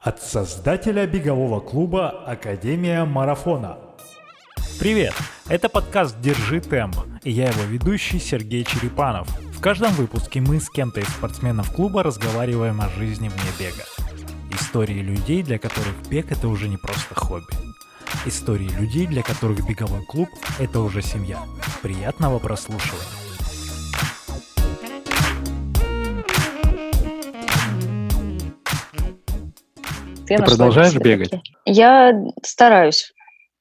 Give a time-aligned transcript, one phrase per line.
[0.00, 3.76] От создателя бегового клуба Академия Марафона.
[4.78, 5.12] Привет!
[5.46, 9.28] Это подкаст «Держи темп» и я его ведущий Сергей Черепанов.
[9.52, 13.84] В каждом выпуске мы с кем-то из спортсменов клуба разговариваем о жизни вне бега.
[14.58, 17.52] Истории людей, для которых бег это уже не просто хобби.
[18.24, 21.42] Истории людей, для которых беговой клуб это уже семья.
[21.82, 23.19] Приятного прослушивания!
[30.36, 31.32] Ты продолжаешь бегать?
[31.64, 32.12] Я
[32.44, 33.12] стараюсь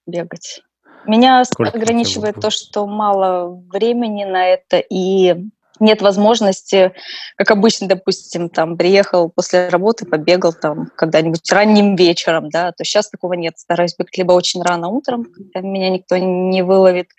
[0.06, 0.62] бегать.
[1.08, 5.36] Меня Сколько ограничивает то, что мало времени на это и
[5.80, 6.94] нет возможности,
[7.38, 13.10] как обычно, допустим, там приехал после работы, побегал там когда-нибудь ранним вечером, да, то сейчас
[13.10, 13.58] такого нет.
[13.58, 17.10] Стараюсь бегать либо очень рано утром, когда меня никто не выловит,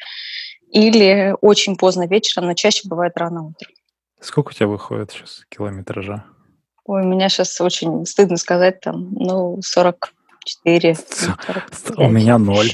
[0.70, 3.72] или очень поздно вечером, но чаще бывает рано утром.
[4.20, 6.24] Сколько у тебя выходит сейчас километража?
[6.90, 10.96] Ой, у меня сейчас очень стыдно сказать, там, ну, 44.
[10.96, 11.98] 45.
[11.98, 12.66] У меня ноль.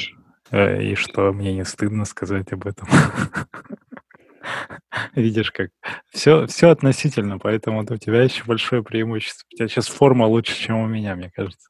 [0.50, 2.88] Э, и что, мне не стыдно сказать об этом.
[5.14, 5.68] Видишь, как
[6.14, 9.44] все, все относительно, поэтому у тебя еще большое преимущество.
[9.52, 11.68] У тебя сейчас форма лучше, чем у меня, мне кажется.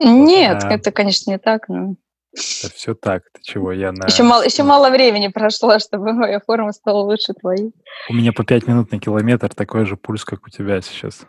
[0.00, 1.94] Нет, а, это, конечно, не так, но...
[2.36, 3.22] Это все так.
[3.32, 3.72] Ты чего?
[3.72, 4.06] Я на...
[4.06, 7.72] Еще мало, еще мало времени прошло, чтобы моя форма стала лучше твоей.
[8.08, 11.26] У меня по 5 минут на километр такой же пульс, как у тебя сейчас.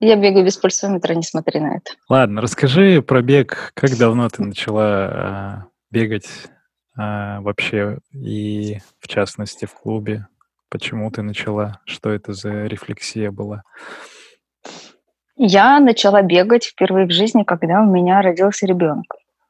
[0.00, 1.92] Я бегаю без пульсометра, не смотри на это.
[2.08, 3.72] Ладно, расскажи про бег.
[3.74, 6.28] Как давно ты начала э, бегать
[6.98, 10.26] э, вообще и, в частности, в клубе?
[10.68, 11.80] Почему ты начала?
[11.86, 13.62] Что это за рефлексия была?
[15.36, 19.06] Я начала бегать впервые в жизни, когда у меня родился ребенок.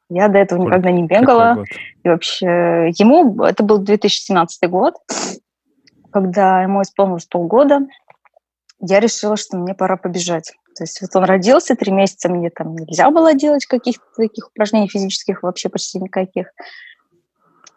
[0.09, 1.63] Я до этого никогда не бегала.
[2.03, 4.95] И вообще ему, это был 2017 год,
[6.11, 7.81] когда ему исполнилось полгода,
[8.79, 10.53] я решила, что мне пора побежать.
[10.75, 14.87] То есть вот он родился, три месяца мне там нельзя было делать каких-то таких упражнений
[14.87, 16.51] физических, вообще почти никаких.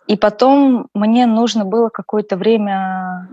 [0.06, 3.28] И потом мне нужно было какое-то время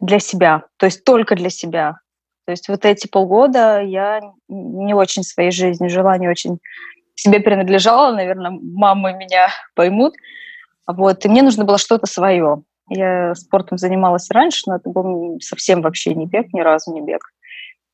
[0.00, 1.98] для себя, то есть только для себя.
[2.44, 6.58] То есть вот эти полгода я не очень своей жизнью жила, не очень
[7.20, 10.14] себе принадлежала, наверное, мамы меня поймут.
[10.86, 12.62] Вот, и мне нужно было что-то свое.
[12.88, 17.22] Я спортом занималась раньше, но это был совсем вообще не бег, ни разу не бег.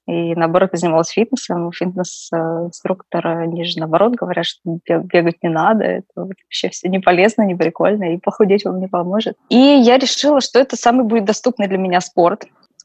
[0.06, 1.72] И наоборот, я занималась фитнесом.
[1.72, 7.56] Фитнес-инструкторы, они же наоборот говорят, что бегать не надо, это вообще все не полезно, не
[7.56, 9.37] прикольно, и похудеть вам не поможет.
[9.48, 12.44] И я решила, что это самый будет доступный для меня спорт,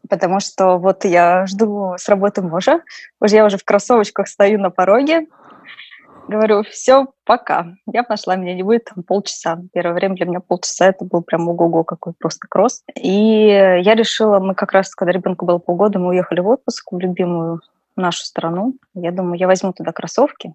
[0.10, 2.82] потому что вот я жду с работы мужа,
[3.22, 5.28] уже я уже в кроссовочках стою на пороге,
[6.28, 7.74] Говорю, все, пока.
[7.92, 9.60] Я пошла, меня не будет там полчаса.
[9.74, 12.84] Первое время для меня полчаса это был прям ого-го какой просто кросс.
[12.96, 17.00] И я решила, мы как раз, когда ребенку было полгода, мы уехали в отпуск в
[17.00, 17.62] любимую
[17.96, 18.76] нашу страну.
[18.94, 20.54] Я думаю, я возьму туда кроссовки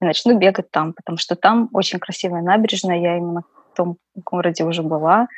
[0.00, 2.98] и начну бегать там, потому что там очень красивая набережная.
[2.98, 5.28] Я именно в том городе уже была.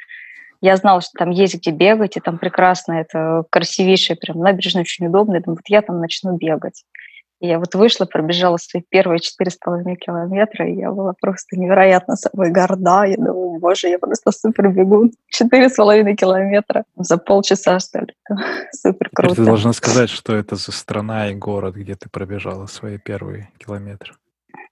[0.60, 5.06] Я знала, что там есть где бегать, и там прекрасно, это красивейшая прям набережная, очень
[5.06, 5.40] удобная.
[5.40, 6.84] Думаю, вот я там начну бегать.
[7.44, 12.14] Я вот вышла, пробежала свои первые четыре с половиной километра, и я была просто невероятно
[12.14, 13.02] собой горда.
[13.02, 15.10] Я думала, боже, я просто супер бегу.
[15.28, 18.14] Четыре с половиной километра за полчаса, что ли.
[18.70, 19.34] Супер круто.
[19.34, 24.14] Ты должна сказать, что это за страна и город, где ты пробежала свои первые километры.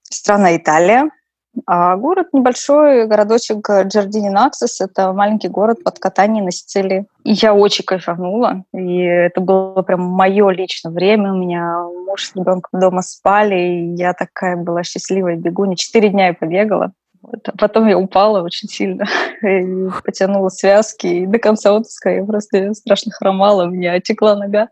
[0.02, 1.10] Страна Италия.
[1.66, 7.06] А город небольшой, городочек Джардини Наксис, это маленький город под Катанией на Сицилии.
[7.24, 11.32] Я очень кайфанула, и это было прям мое личное время.
[11.32, 15.76] У меня муж с ребенком дома спали, и я такая была счастливая бегуня.
[15.76, 16.92] Четыре дня я побегала.
[17.22, 17.48] Вот.
[17.48, 19.04] А потом я упала очень сильно
[19.42, 24.68] и потянула связки, и до конца отпуска я просто страшно хромала, у меня отекла нога.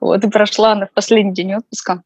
[0.00, 2.02] Вот, и прошла на последний день отпуска.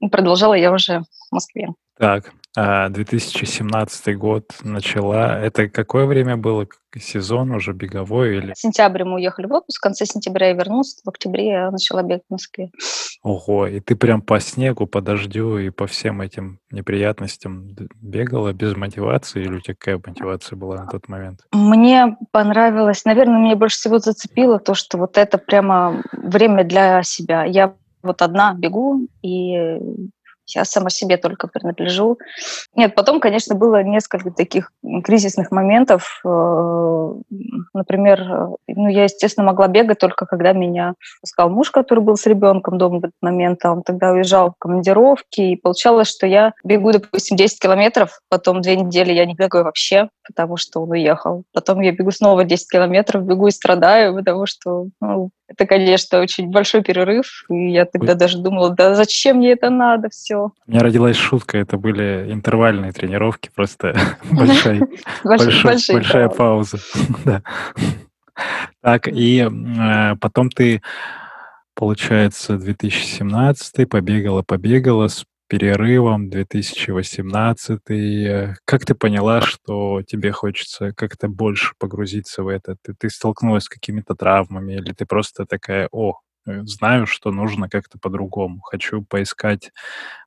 [0.00, 1.68] И продолжала я уже в Москве.
[1.98, 5.38] Так, 2017 а, год начала.
[5.38, 6.66] Это какое время было?
[6.98, 8.52] Сезон уже беговой или?
[8.52, 12.02] В сентябре мы уехали в отпуск, в конце сентября я вернулась, в октябре я начала
[12.02, 12.72] бегать в Москве.
[13.22, 17.68] Ого, и ты прям по снегу, по дождю и по всем этим неприятностям
[18.00, 21.42] бегала без мотивации или у тебя какая мотивация была на тот момент?
[21.52, 27.44] Мне понравилось, наверное, мне больше всего зацепило то, что вот это прямо время для себя.
[27.44, 29.78] Я вот одна бегу, и
[30.54, 32.18] я сама себе только принадлежу.
[32.74, 34.72] Нет, потом, конечно, было несколько таких
[35.04, 36.20] кризисных моментов.
[36.24, 37.12] Э,
[37.74, 42.26] например, э, ну, я, естественно, могла бегать только когда меня пускал муж, который был с
[42.26, 46.52] ребенком дома в этот момент, а он тогда уезжал в командировки, и получалось, что я
[46.64, 51.44] бегу, допустим, 10 километров, потом две недели я не бегаю вообще, потому что он уехал.
[51.52, 56.48] Потом я бегу снова 10 километров, бегу и страдаю, потому что ну, это, конечно, очень
[56.48, 60.39] большой перерыв, и я тогда даже думала, да зачем мне это надо все?
[60.46, 63.94] У меня родилась шутка, это были интервальные тренировки, просто
[64.30, 64.86] большая,
[65.24, 66.78] большая пауза.
[68.80, 70.80] Так, и э, потом ты,
[71.74, 77.80] получается, 2017 побегала, побегала с перерывом 2018.
[77.90, 82.76] Э, как ты поняла, что тебе хочется как-то больше погрузиться в это?
[82.82, 87.68] Ты, ты столкнулась с какими-то травмами или ты просто такая, о, э, знаю, что нужно
[87.68, 89.72] как-то по-другому, хочу поискать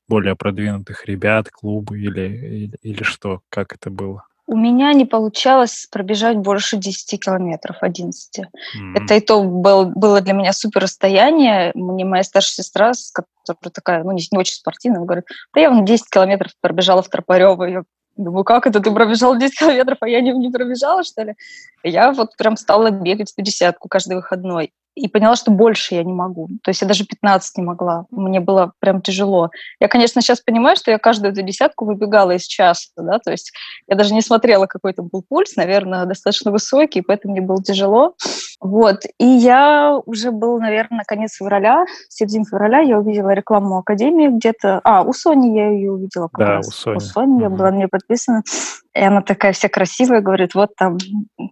[0.07, 3.41] более продвинутых ребят, клубы или, или, или что?
[3.49, 4.25] Как это было?
[4.45, 8.39] У меня не получалось пробежать больше 10 километров, 11.
[8.39, 8.47] Mm-hmm.
[8.95, 11.71] Это и то был, было для меня супер расстояние.
[11.75, 12.91] Мне моя старшая сестра,
[13.43, 17.07] которая такая, ну, не, не очень спортивная, говорит, да я вон 10 километров пробежала в
[17.07, 17.63] Тропарево.
[17.63, 17.83] Я
[18.17, 21.35] думаю, как это, ты пробежала 10 километров, а я не, не пробежала, что ли?
[21.83, 26.13] Я вот прям стала бегать в 50 каждый выходной и поняла, что больше я не
[26.13, 26.49] могу.
[26.63, 28.05] То есть я даже 15 не могла.
[28.11, 29.49] Мне было прям тяжело.
[29.79, 33.51] Я, конечно, сейчас понимаю, что я каждую эту десятку выбегала из часа, да, то есть
[33.87, 38.15] я даже не смотрела, какой там был пульс, наверное, достаточно высокий, поэтому мне было тяжело.
[38.59, 39.03] Вот.
[39.19, 44.79] И я уже был, наверное, конец февраля, середина февраля я увидела рекламу Академии где-то.
[44.83, 46.29] А, у Сони я ее увидела.
[46.31, 46.67] Как да, раз.
[46.67, 46.95] у Сони.
[46.95, 47.43] У Сони mm-hmm.
[47.43, 48.43] я была на нее подписана.
[48.95, 50.97] И она такая вся красивая, говорит, вот там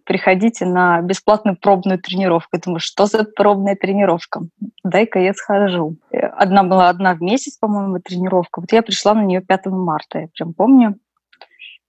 [0.06, 2.50] приходите на бесплатную пробную тренировку.
[2.54, 4.42] Я думаю, что за пробная тренировка?
[4.84, 5.98] Дай-ка я схожу.
[6.12, 8.62] Одна была одна в месяц, по-моему, тренировка.
[8.62, 10.98] Вот я пришла на нее 5 марта, я прям помню,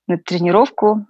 [0.06, 1.04] на тренировку.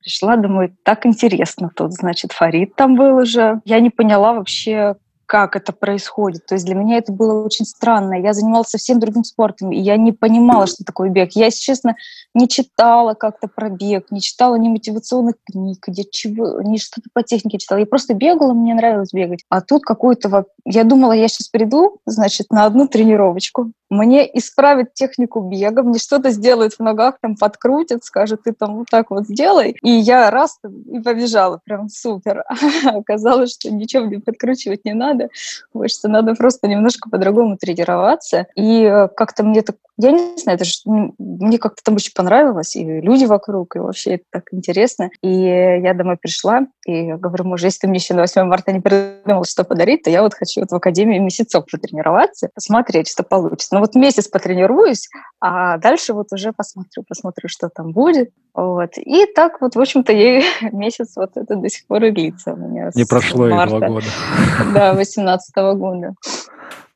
[0.00, 1.70] Пришла, думаю, так интересно.
[1.74, 3.60] Тут, значит, Фарид там был уже.
[3.64, 6.46] Я не поняла вообще, как это происходит.
[6.46, 8.14] То есть для меня это было очень странно.
[8.14, 11.32] Я занималась совсем другим спортом, и я не понимала, что такое бег.
[11.32, 11.96] Я, если честно,
[12.32, 17.22] не читала как-то про бег, не читала ни мотивационных книг, где чего, ни что-то по
[17.22, 17.80] технике читала.
[17.80, 19.44] Я просто бегала, мне нравилось бегать.
[19.48, 20.46] А тут какую-то...
[20.64, 26.30] Я думала, я сейчас приду, значит, на одну тренировочку, мне исправит технику бега, мне что-то
[26.30, 29.76] сделает в ногах, там подкрутит, скажет, ты там вот так вот сделай.
[29.82, 30.58] И я раз
[30.90, 32.44] и побежала, прям супер.
[32.84, 35.28] Оказалось, что ничего мне подкручивать не надо,
[35.72, 38.46] вот, что надо просто немножко по-другому тренироваться.
[38.56, 40.74] И э, как-то мне так, я не знаю, это же,
[41.18, 45.10] мне как-то там очень понравилось, и люди вокруг, и вообще это так интересно.
[45.22, 48.80] И я домой пришла, и говорю, может, если ты мне еще на 8 марта не
[48.80, 53.75] придумал, что подарить, то я вот хочу вот в академии месяцок потренироваться, посмотреть, что получится.
[53.76, 58.30] Ну вот месяц потренируюсь, а дальше вот уже посмотрю, посмотрю, что там будет.
[58.54, 58.96] Вот.
[58.96, 62.56] И так вот, в общем-то, ей месяц вот это до сих пор и длится у
[62.56, 62.90] меня.
[62.94, 64.06] Не прошло и два года.
[64.72, 66.14] Да, 18 года.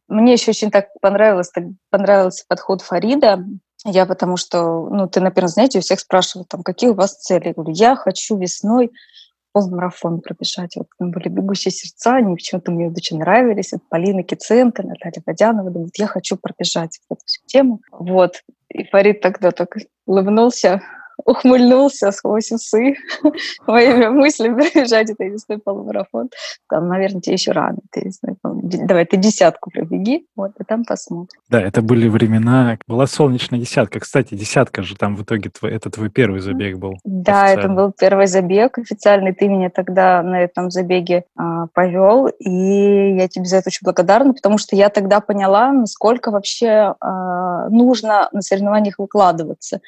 [0.08, 3.44] Мне еще очень так понравилось, так понравился подход Фарида.
[3.84, 7.48] Я потому что, ну, ты, например, знаете, у всех спрашивают, там, какие у вас цели?
[7.48, 8.90] Я говорю, я хочу весной
[9.52, 10.76] полумарафон пробежать.
[10.76, 13.72] Вот там были «Бегущие сердца», они почему-то мне очень нравились.
[13.72, 15.70] Это Полина Киценко, Наталья Водянова.
[15.70, 17.80] Думают, я хочу пробежать эту всю тему.
[17.90, 18.42] Вот.
[18.68, 19.76] И Фарид тогда так
[20.06, 20.82] улыбнулся,
[21.24, 22.94] ухмыльнулся сквозь усы
[23.66, 26.30] моими мыслями пробежать этой весной полумарафон.
[26.68, 27.78] Там, наверное, тебе еще рано.
[27.90, 28.10] Ты,
[28.42, 31.40] давай, ты десятку пробеги, вот, и там посмотрим.
[31.48, 34.00] Да, это были времена, была солнечная десятка.
[34.00, 36.98] Кстати, десятка же там в итоге, твой, это твой первый забег был.
[37.04, 39.32] Да, это был первый забег официальный.
[39.32, 44.32] Ты меня тогда на этом забеге а, повел, и я тебе за это очень благодарна,
[44.34, 49.80] потому что я тогда поняла, насколько вообще а, нужно на соревнованиях выкладываться.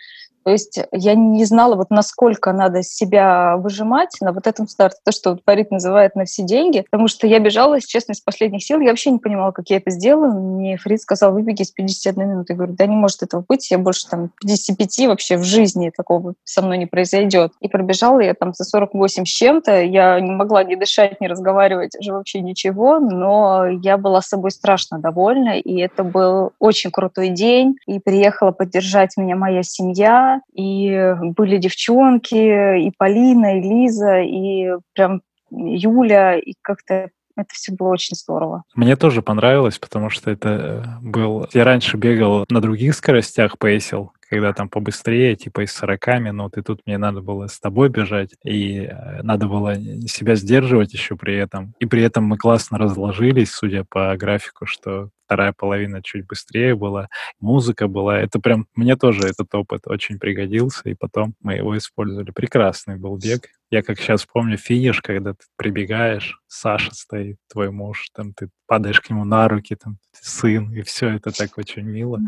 [0.45, 5.13] То есть я не знала, вот насколько надо себя выжимать на вот этом старте, то,
[5.13, 8.91] что Фарид называет на все деньги, потому что я бежала, честно, из последних сил, я
[8.91, 10.33] вообще не понимала, как я это сделаю.
[10.33, 12.53] Мне Фарид сказал, выбеги из 51 минуты.
[12.53, 16.35] Я говорю, да не может этого быть, я больше там 55 вообще в жизни такого
[16.45, 17.53] со мной не произойдет.
[17.61, 21.97] И пробежала я там за 48 с чем-то, я не могла ни дышать, ни разговаривать,
[21.99, 27.31] уже вообще ничего, но я была с собой страшно довольна, и это был очень крутой
[27.31, 34.71] день, и приехала поддержать меня моя семья, и были девчонки, и Полина, и Лиза, и
[34.95, 38.65] прям Юля, и как-то это все было очень здорово.
[38.75, 41.47] Мне тоже понравилось, потому что это э, был...
[41.53, 46.62] Я раньше бегал на других скоростях, пейсил, когда там побыстрее, типа из 40 минут, и
[46.62, 51.37] тут мне надо было с тобой бежать, и э, надо было себя сдерживать еще при
[51.37, 51.75] этом.
[51.79, 57.09] И при этом мы классно разложились, судя по графику, что вторая половина чуть быстрее была,
[57.41, 58.21] музыка была.
[58.21, 62.31] Это прям, мне тоже этот опыт очень пригодился, и потом мы его использовали.
[62.33, 63.49] Прекрасный был бег.
[63.71, 69.01] Я как сейчас помню финиш, когда ты прибегаешь, Саша стоит, твой муж, там ты падаешь
[69.01, 72.21] к нему на руки, там сын, и все это так очень мило.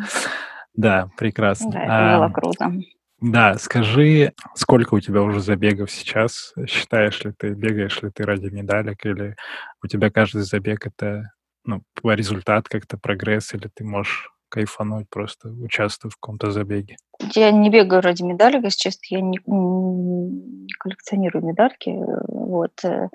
[0.73, 1.73] Да, прекрасно.
[1.73, 2.73] Да, это было круто.
[3.20, 6.54] Да, скажи, сколько у тебя уже забегов сейчас?
[6.66, 9.37] Считаешь ли ты, бегаешь ли ты ради медалек, или
[9.82, 11.30] у тебя каждый забег это
[11.64, 16.97] ну, результат, как-то прогресс, или ты можешь кайфануть, просто участвуя в каком-то забеге?
[17.35, 21.92] Я не бегаю ради медалек, если честно, я не, не коллекционирую медальки.
[22.28, 22.73] Вот.
[22.85, 23.09] Э,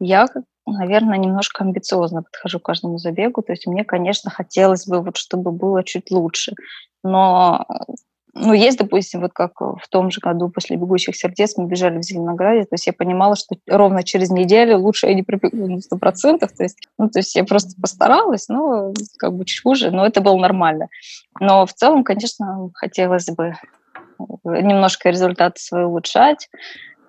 [0.00, 0.26] я,
[0.66, 3.42] наверное, немножко амбициозно подхожу к каждому забегу.
[3.42, 6.54] То есть мне, конечно, хотелось бы, вот, чтобы было чуть лучше.
[7.04, 7.66] Но
[8.40, 12.02] ну, есть, допустим, вот как в том же году после «Бегущих сердец» мы бежали в
[12.02, 15.96] Зеленограде, то есть я понимала, что ровно через неделю лучше я не пробегу на сто
[15.96, 20.06] процентов, то есть, ну, то есть я просто постаралась, ну, как бы чуть хуже, но
[20.06, 20.88] это было нормально.
[21.40, 23.54] Но в целом, конечно, хотелось бы
[24.44, 26.48] немножко результаты свои улучшать,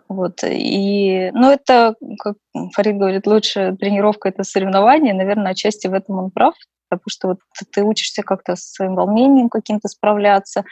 [0.09, 0.43] вот.
[0.43, 2.35] И, ну, это, как
[2.73, 5.13] Фарид говорит, лучше тренировка– это соревнование.
[5.13, 6.55] Наверное, отчасти в этом он прав,
[6.89, 7.39] потому что вот
[7.71, 10.63] ты учишься как-то с своим волнением каким-то справляться,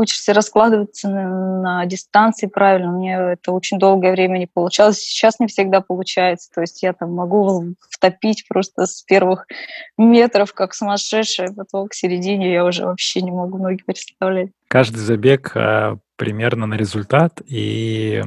[0.00, 2.90] учишься раскладываться на, на дистанции правильно.
[2.90, 4.98] Мне это очень долгое время не получалось.
[4.98, 6.50] Сейчас не всегда получается.
[6.54, 9.46] То есть я там могу втопить просто с первых
[9.98, 14.50] метров, как сумасшедшая, потом к середине я уже вообще не могу ноги представлять.
[14.68, 17.42] Каждый забег а, примерно на результат.
[17.46, 18.22] И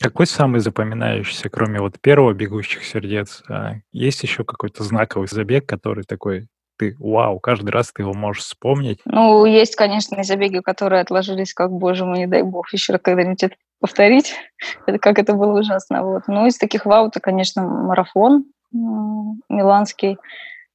[0.00, 6.04] какой самый запоминающийся, кроме вот первого «Бегущих сердец», а, есть еще какой-то знаковый забег, который
[6.04, 6.48] такой
[6.80, 9.00] ты, вау, каждый раз ты его можешь вспомнить.
[9.04, 13.54] Ну, есть, конечно, забеги, которые отложились, как, боже мой, не дай бог, еще когда-нибудь это
[13.80, 14.34] повторить,
[14.86, 16.02] это, как это было ужасно.
[16.02, 16.22] Вот.
[16.26, 20.16] Ну, из таких вау, это, конечно, марафон миланский,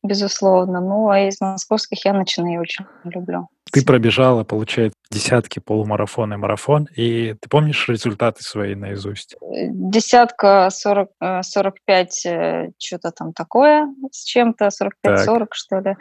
[0.08, 0.82] безусловно.
[0.82, 3.48] Ну, а из московских я ночные очень люблю.
[3.72, 9.36] Ты пробежала, получается, десятки полумарафон и марафон, и ты помнишь результаты свои наизусть?
[9.52, 11.10] Десятка, 40,
[11.42, 12.28] 45,
[12.78, 14.70] что-то там такое с чем-то,
[15.06, 15.96] 45-40, что ли.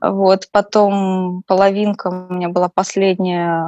[0.00, 3.64] Вот, потом половинка у меня была последняя,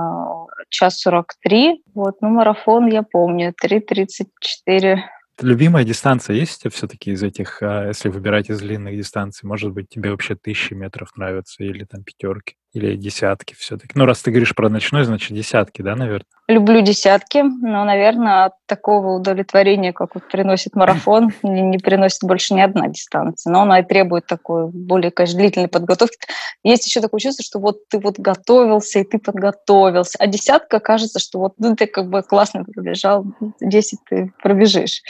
[0.71, 1.83] час 43.
[1.95, 4.97] Вот, ну, марафон я помню, 3.34
[5.43, 9.47] Любимая дистанция есть у тебя все-таки из этих, а, если выбирать из длинных дистанций?
[9.47, 12.57] Может быть, тебе вообще тысячи метров нравятся или там пятерки?
[12.73, 13.93] Или десятки все-таки?
[13.95, 16.27] Ну, раз ты говоришь про ночной, значит, десятки, да, наверное?
[16.49, 22.55] Люблю десятки, но, наверное, от такого удовлетворения, как вот приносит марафон, не, не приносит больше
[22.55, 23.53] ни одна дистанция.
[23.53, 26.19] Но она и требует такой более, конечно, длительной подготовки.
[26.63, 30.19] Есть еще такое чувство, что вот ты вот готовился, и ты подготовился.
[30.21, 33.25] А десятка, кажется, что вот ну, ты как бы классно пробежал,
[33.61, 35.03] 10 ты пробежишь.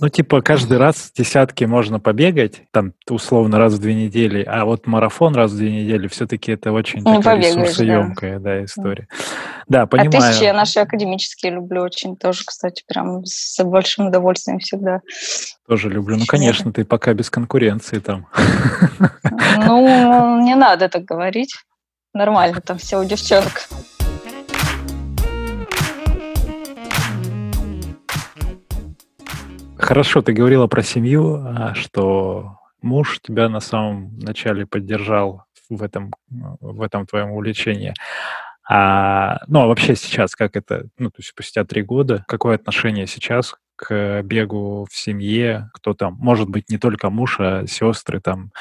[0.00, 4.86] Ну, типа, каждый раз десятки можно побегать, там, условно, раз в две недели, а вот
[4.86, 8.50] марафон раз в две недели все-таки это очень ну, такая ресурсоемкая да.
[8.50, 9.08] Да, история.
[9.68, 10.10] Да, понимаю.
[10.10, 15.00] А тысячи я наши академические люблю очень тоже, кстати, прям с большим удовольствием всегда.
[15.68, 16.16] Тоже люблю.
[16.16, 18.26] Ну, конечно, ты пока без конкуренции там.
[19.56, 21.54] Ну, не надо так говорить.
[22.12, 23.68] Нормально там все у девчонок.
[29.76, 35.44] Хорошо, ты говорила про семью, а, что муж тебя на самом начале поддержал
[35.76, 37.94] в этом, в этом твоем увлечении.
[38.68, 43.06] А, ну, а вообще сейчас как это, ну, то есть спустя три года, какое отношение
[43.06, 48.52] сейчас к бегу в семье, кто там, может быть, не только муж, а сестры, там,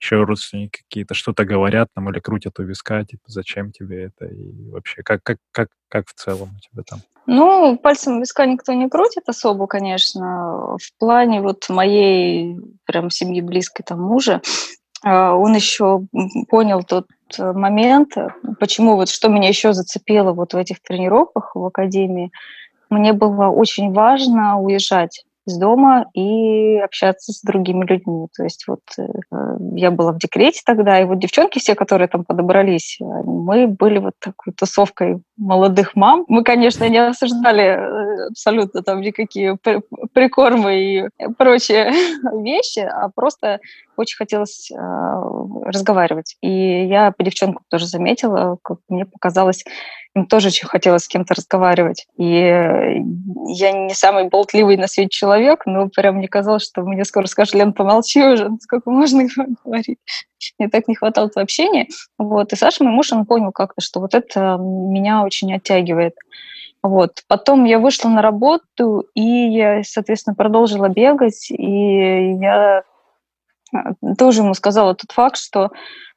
[0.00, 4.70] еще родственники какие-то что-то говорят нам или крутят у виска, типа, зачем тебе это, и
[4.70, 7.00] вообще, как, как, как, как в целом у тебя там?
[7.26, 10.76] Ну, пальцем виска никто не крутит особо, конечно.
[10.76, 14.40] В плане вот моей прям семьи близкой там мужа,
[15.04, 16.02] он еще
[16.48, 17.06] понял тот
[17.38, 18.14] момент,
[18.60, 22.30] почему вот что меня еще зацепило вот в этих тренировках в академии.
[22.90, 28.28] Мне было очень важно уезжать из дома и общаться с другими людьми.
[28.36, 29.02] То есть вот э,
[29.74, 34.14] я была в декрете тогда, и вот девчонки все, которые там подобрались, мы были вот
[34.20, 36.24] такой тусовкой молодых мам.
[36.28, 39.58] Мы, конечно, не осуждали э, абсолютно там никакие
[40.12, 41.90] прикормы и прочие
[42.42, 43.58] вещи, а просто
[43.96, 44.76] очень хотелось э,
[45.64, 46.36] разговаривать.
[46.40, 49.64] И я по девчонкам тоже заметила, как мне показалось,
[50.14, 52.06] им тоже очень хотелось с кем-то разговаривать.
[52.18, 57.26] И я не самый болтливый на свете человек, но прям мне казалось, что мне скоро
[57.26, 59.26] скажут, Лен, помолчи уже, ну сколько можно
[59.64, 59.98] говорить.
[60.58, 61.88] Мне так не хватало общения.
[62.18, 62.52] Вот.
[62.52, 66.14] И Саша, мой муж, он понял как-то, что вот это меня очень оттягивает.
[66.82, 67.22] Вот.
[67.28, 72.82] Потом я вышла на работу, и я, соответственно, продолжила бегать, и я
[74.18, 75.70] тоже ему сказала тот факт, что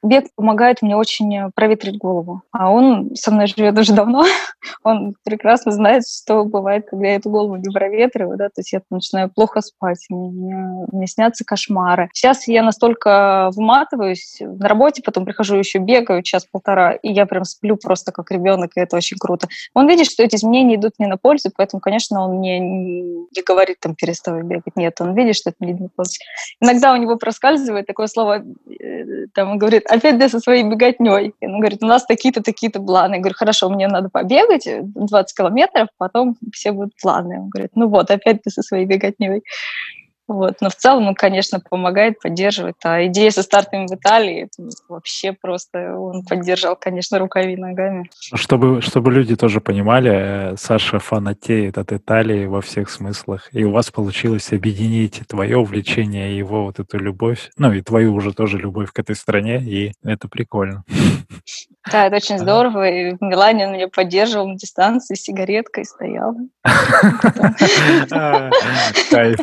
[0.06, 2.44] бег помогает мне очень проветрить голову.
[2.52, 4.26] А он со мной живет уже давно,
[4.84, 8.82] он прекрасно знает, что бывает, когда я эту голову не проветриваю, да, то есть я
[8.90, 12.10] начинаю плохо спать, мне, мне снятся кошмары.
[12.14, 17.78] Сейчас я настолько выматываюсь, на работе потом прихожу еще бегаю час-полтора, и я прям сплю
[17.78, 19.48] просто как ребенок, и это очень круто.
[19.74, 23.80] Он видит, что эти изменения идут мне на пользу, поэтому, конечно, он мне не говорит
[23.80, 24.76] там переставай бегать.
[24.76, 26.14] Нет, он видит, что это мне не на пользу.
[26.60, 28.44] Иногда у него проскальзывает такое слово,
[28.80, 31.34] э, там он говорит, опять ты со своей беготней.
[31.40, 33.16] И он говорит, у нас такие-то, такие-то планы.
[33.16, 37.40] Я говорю, хорошо, мне надо побегать 20 километров, потом все будут планы.
[37.40, 39.44] Он говорит, ну вот, опять ты со своей беготней.
[40.28, 40.56] Вот.
[40.62, 42.76] Но в целом он, конечно, помогает, поддерживает.
[42.84, 44.50] А идея со стартами в Италии,
[44.90, 48.10] вообще просто он поддержал, конечно, руками и ногами.
[48.34, 53.50] Чтобы, чтобы люди тоже понимали, э, Саша фанатеет от Италии во всех смыслах.
[53.52, 58.14] И у вас получилось объединить твое увлечение и его вот эту любовь, ну и твою
[58.14, 60.84] уже тоже любовь к этой стране, и это прикольно.
[61.92, 62.90] Да, это очень здорово.
[62.90, 66.36] И в Милане он меня поддерживал на дистанции, с сигареткой стоял.
[69.12, 69.38] Кайф.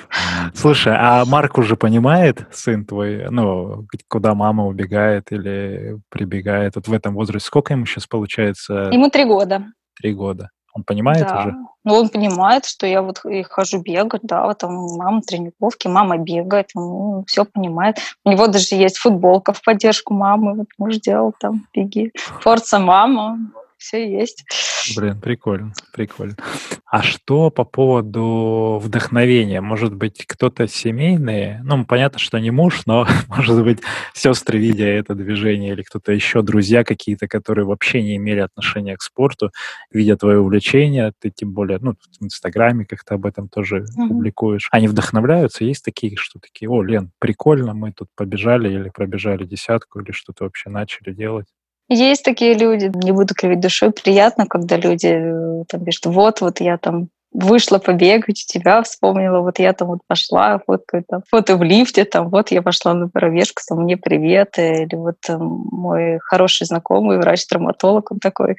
[0.72, 6.76] Слушай, а Марк уже понимает, сын твой, ну, куда мама убегает или прибегает?
[6.76, 8.88] Вот в этом возрасте сколько ему сейчас получается?
[8.90, 9.66] Ему три года.
[10.00, 10.48] Три года.
[10.72, 11.40] Он понимает да.
[11.40, 11.54] уже?
[11.84, 16.16] Ну, он понимает, что я вот и хожу бегать, да, вот там мама тренировки, мама
[16.16, 17.98] бегает, он все понимает.
[18.24, 22.12] У него даже есть футболка в поддержку мамы, вот муж делал там, беги.
[22.40, 23.38] Форца мама,
[23.82, 24.44] все есть.
[24.96, 26.36] Блин, прикольно, прикольно.
[26.86, 29.60] А что по поводу вдохновения?
[29.60, 31.58] Может быть, кто-то семейный?
[31.62, 33.80] Ну, понятно, что не муж, но, может быть,
[34.14, 39.02] сестры, видя это движение, или кто-то еще, друзья какие-то, которые вообще не имели отношения к
[39.02, 39.50] спорту,
[39.90, 44.08] видя твое увлечение, ты тем более, ну, в Инстаграме как-то об этом тоже mm-hmm.
[44.08, 44.68] публикуешь.
[44.70, 45.64] Они вдохновляются?
[45.64, 50.44] Есть такие, что такие, о, Лен, прикольно, мы тут побежали или пробежали десятку, или что-то
[50.44, 51.46] вообще начали делать?
[51.88, 56.60] Есть такие люди, не буду кривить душой, приятно, когда люди э, там пишут, вот, вот
[56.60, 61.62] я там вышла побегать, тебя вспомнила, вот я там вот пошла, вот там, фото в
[61.62, 66.66] лифте, там, вот я пошла на пробежку, там, мне привет, или вот там, мой хороший
[66.66, 68.56] знакомый врач-травматолог, он такой,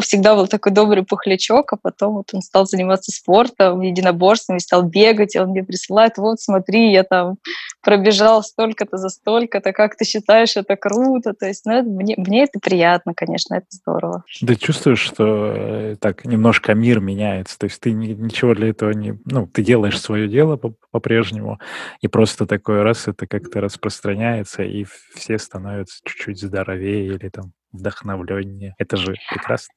[0.00, 5.34] всегда был такой добрый пухлячок, а потом вот он стал заниматься спортом, единоборством, стал бегать,
[5.34, 7.36] и он мне присылает, вот смотри, я там
[7.82, 12.44] пробежал столько-то за столько-то, как ты считаешь, это круто, то есть, ну, это, мне, мне
[12.44, 14.24] это приятно, конечно, это здорово.
[14.40, 18.90] Ты чувствуешь, что э, так немножко мир меняется, то есть ты ни, ничего для этого
[18.90, 20.58] не, ну, ты делаешь свое дело
[20.90, 21.58] по-прежнему,
[22.00, 28.74] и просто такой раз это как-то распространяется, и все становятся чуть-чуть здоровее или там вдохновленнее.
[28.78, 29.74] Это же прекрасно.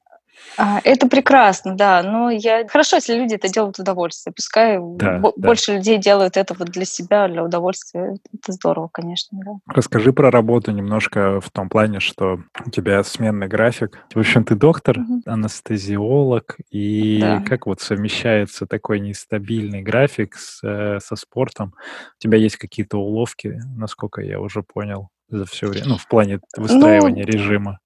[0.56, 2.02] А, это прекрасно, да.
[2.02, 4.34] Но я хорошо, если люди это делают в удовольствие.
[4.34, 5.48] Пускай да, б- да.
[5.48, 8.16] больше людей делают это вот для себя, для удовольствия.
[8.34, 9.38] Это здорово, конечно.
[9.44, 9.52] Да.
[9.66, 13.98] Расскажи про работу немножко в том плане, что у тебя сменный график.
[14.14, 15.22] В общем, ты доктор, угу.
[15.26, 17.40] анестезиолог, и да.
[17.40, 21.74] как вот совмещается такой нестабильный график с, э, со спортом?
[22.18, 26.40] У тебя есть какие-то уловки, насколько я уже понял за все время, ну, в плане
[26.56, 27.78] ну, выстраивания ну, режима?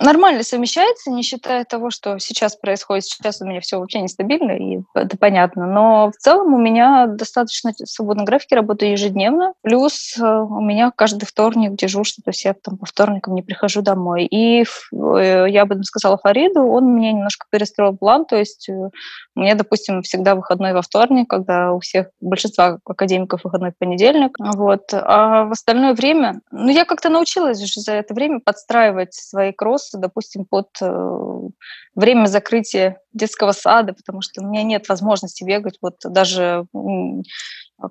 [0.00, 3.04] Нормально совмещается, не считая того, что сейчас происходит.
[3.04, 5.66] Сейчас у меня все вообще нестабильно, и это понятно.
[5.66, 9.54] Но в целом у меня достаточно свободный график, я работаю ежедневно.
[9.62, 13.82] Плюс э, у меня каждый вторник дежурство, то есть я там по вторникам не прихожу
[13.82, 14.24] домой.
[14.26, 18.90] И э, я об этом сказала Фариду, он мне немножко перестроил план, то есть э,
[19.34, 24.36] меня, допустим, всегда выходной во вторник, когда у всех, большинства академиков выходной понедельник.
[24.38, 24.92] Вот.
[24.92, 29.96] А в остальное время, ну, я как-то научилась уже за это время подстраивать свои кроссы,
[29.98, 31.48] допустим, под э,
[31.94, 36.66] время закрытия детского сада, потому что у меня нет возможности бегать вот даже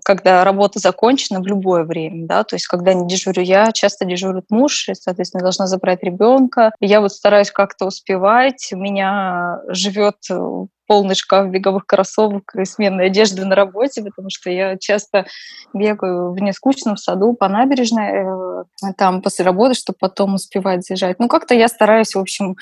[0.03, 4.45] когда работа закончена в любое время, да, то есть когда не дежурю я, часто дежурит
[4.49, 6.71] муж, и, соответственно, должна забрать ребенка.
[6.79, 8.69] Я вот стараюсь как-то успевать.
[8.71, 10.39] У меня живет э,
[10.87, 15.25] полный шкаф беговых кроссовок и сменной одежды на работе, потому что я часто
[15.73, 21.19] бегаю в нескучном саду по набережной, э, там после работы, чтобы потом успевать заезжать.
[21.19, 22.55] Ну, как-то я стараюсь, в общем,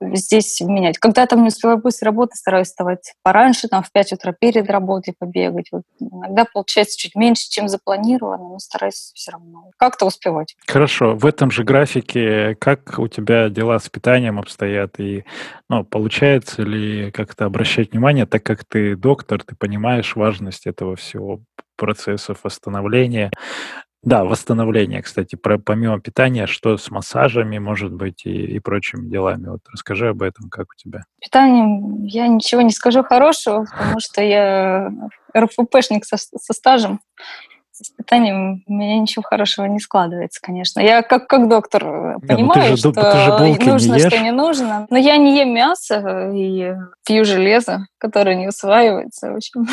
[0.00, 0.98] здесь менять.
[0.98, 5.14] Когда там не успеваю после работы, стараюсь вставать пораньше, там в 5 утра перед работой
[5.18, 5.68] побегать.
[5.72, 5.82] Вот.
[6.00, 10.56] Иногда получается чуть меньше, чем запланировано, но стараюсь все равно как-то успевать.
[10.66, 11.14] Хорошо.
[11.14, 14.98] В этом же графике как у тебя дела с питанием обстоят?
[14.98, 15.24] И
[15.68, 21.40] ну, получается ли как-то обращать внимание, так как ты доктор, ты понимаешь важность этого всего
[21.76, 23.30] процессов восстановления.
[24.04, 29.48] Да, восстановление, кстати, про, помимо питания, что с массажами, может быть, и, и прочими делами.
[29.48, 31.04] Вот расскажи об этом, как у тебя.
[31.20, 34.90] Питанием я ничего не скажу хорошего, потому что я
[35.36, 37.00] РФПшник со, со стажем.
[37.72, 40.80] с питанием у меня ничего хорошего не складывается, конечно.
[40.80, 44.86] Я как, как доктор э, не, понимаю, ну же, что нужно, не что не нужно.
[44.90, 46.74] Но я не ем мясо и
[47.06, 49.32] пью железо, которое не усваивается.
[49.32, 49.66] В общем,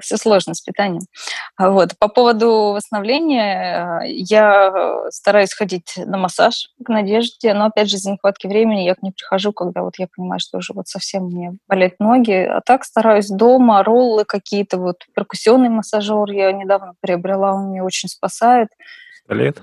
[0.00, 1.02] все сложно с питанием.
[1.56, 1.98] А вот.
[1.98, 7.96] По поводу восстановления, э, я э, стараюсь ходить на массаж к Надежде, но, опять же,
[7.96, 11.24] из-за нехватки времени я к ней прихожу, когда вот я понимаю, что уже вот совсем
[11.24, 12.32] мне болят ноги.
[12.32, 18.08] А так стараюсь дома, роллы какие-то, вот перкуссионный массажер я недавно приобрела, он мне очень
[18.08, 18.68] спасает.
[19.28, 19.62] Лет?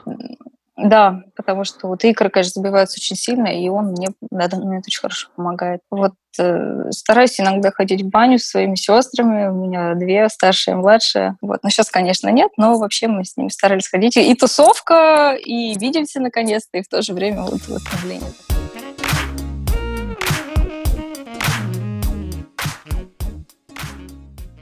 [0.78, 4.86] Да, потому что вот икры, конечно, забиваются очень сильно, и он мне на данный момент
[4.88, 5.80] очень хорошо помогает.
[5.90, 9.48] Вот э, стараюсь иногда ходить в баню с своими сестрами.
[9.48, 11.38] У меня две, старшая и младшая.
[11.42, 11.60] Вот.
[11.64, 14.18] Но сейчас, конечно, нет, но вообще мы с ними старались ходить.
[14.18, 18.32] И тусовка, и видимся наконец-то, и в то же время вот восстановление.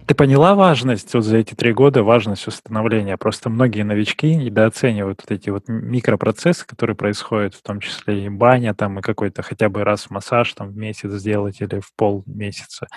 [0.05, 3.15] Ты поняла важность вот за эти три года, важность установления?
[3.15, 8.73] Просто многие новички недооценивают вот эти вот микропроцессы, которые происходят, в том числе и баня
[8.73, 12.87] там, и какой-то хотя бы раз массаж там в месяц сделать или в полмесяца.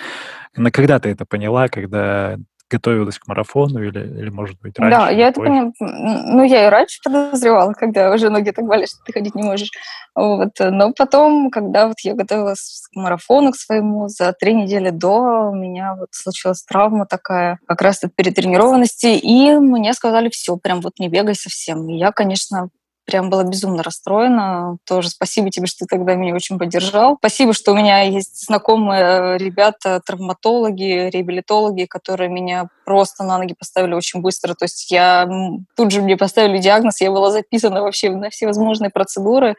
[0.57, 2.39] На когда ты это поняла, когда
[2.71, 4.99] готовилась к марафону или, или может быть, раньше?
[4.99, 5.73] Да, я это поняла.
[5.81, 9.71] Ну, я и раньше подозревала, когда уже ноги так болят, что ты ходить не можешь.
[10.15, 10.53] Вот.
[10.59, 15.55] Но потом, когда вот я готовилась к марафону к своему, за три недели до у
[15.55, 20.99] меня вот случилась травма такая, как раз от перетренированности, и мне сказали, все, прям вот
[20.99, 21.89] не бегай совсем.
[21.89, 22.71] И я, конечно,
[23.07, 24.77] прям была безумно расстроена.
[24.85, 27.17] Тоже спасибо тебе, что ты тогда меня очень поддержал.
[27.19, 33.95] Спасибо, что у меня есть знакомые ребята, травматологи, реабилитологи, которые меня просто на ноги поставили
[33.95, 34.55] очень быстро.
[34.55, 35.29] То есть я
[35.77, 39.57] тут же мне поставили диагноз, я была записана вообще на все возможные процедуры,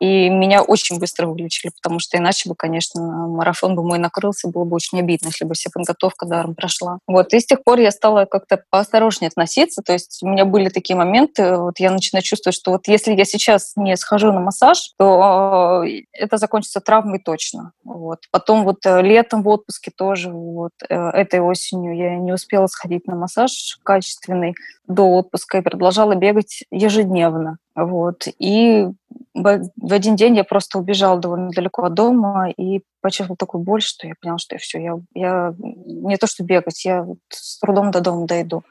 [0.00, 4.64] и меня очень быстро вылечили, потому что иначе бы, конечно, марафон бы мой накрылся, было
[4.64, 6.98] бы очень обидно, если бы вся подготовка даром прошла.
[7.06, 10.68] Вот, и с тех пор я стала как-то поосторожнее относиться, то есть у меня были
[10.68, 14.92] такие моменты, вот я начинаю чувствовать, что вот если я сейчас не схожу на массаж,
[14.98, 17.72] то э, это закончится травмой точно.
[17.84, 18.20] Вот.
[18.30, 23.06] Потом вот э, летом в отпуске тоже, вот э, этой осенью я не успела сходить
[23.06, 24.54] на массаж качественный
[24.86, 27.58] до отпуска и продолжала бегать ежедневно.
[27.74, 28.26] Вот.
[28.38, 28.86] И
[29.34, 34.06] в один день я просто убежала довольно далеко от дома и почувствовала такую боль, что
[34.06, 38.00] я поняла, что я все, я, я не то что бегать, я с трудом до
[38.00, 38.62] дома дойду.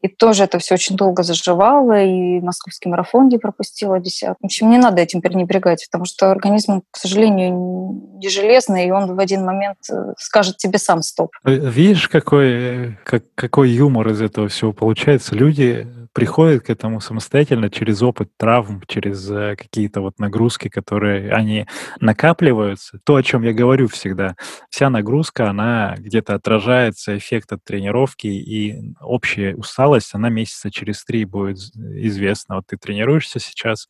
[0.00, 4.36] И тоже это все очень долго заживало, и московский марафон не пропустила десят.
[4.40, 9.14] В общем, не надо этим пренебрегать, потому что организм, к сожалению, не железный, и он
[9.14, 11.32] в один момент э, скажет тебе сам стоп.
[11.44, 15.34] Видишь, какой, как, какой юмор из этого всего получается?
[15.34, 21.66] Люди приходят к этому самостоятельно через опыт травм, через э, какие-то вот нагрузки, которые они
[22.00, 22.98] накапливаются.
[23.04, 24.36] То, о чем я говорю всегда,
[24.68, 31.24] вся нагрузка, она где-то отражается, эффект от тренировки, и общая усталость, она месяца через три
[31.24, 32.56] будет известна.
[32.56, 33.88] Вот ты тренируешься сейчас,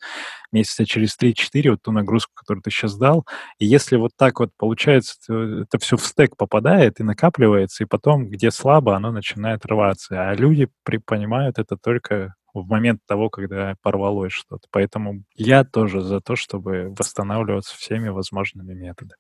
[0.53, 3.27] месяца через 3-4 вот ту нагрузку, которую ты сейчас дал,
[3.59, 5.17] и если вот так вот получается,
[5.63, 10.29] это все в стек попадает и накапливается, и потом, где слабо, оно начинает рваться.
[10.29, 12.12] А люди при, понимают это только
[12.55, 14.67] в момент того, когда порвалось что-то.
[14.71, 19.19] Поэтому я тоже за то, чтобы восстанавливаться всеми возможными методами.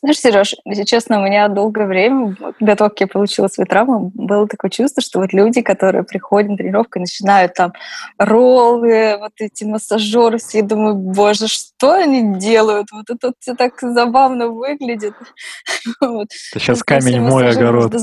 [0.00, 4.10] Знаешь, Сереж, если честно, у меня долгое время, до того, как я получила свою травму,
[4.14, 7.72] было такое чувство, что вот люди, которые приходят на тренировку и начинают там
[8.18, 12.88] роллы, вот эти массажеры, все, я думаю, боже, что они делают?
[12.90, 15.14] Вот это все так забавно выглядит.
[16.00, 16.26] Это
[16.58, 17.92] сейчас камень мой огород.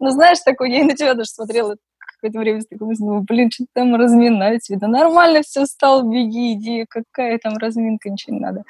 [0.00, 1.76] Ну, знаешь, такой, я и на тебя даже смотрела
[2.20, 4.66] какое-то время такой думаю, блин, что там разминать?
[4.68, 8.64] Да нормально все стал, беги, иди, какая там разминка, ничего не надо.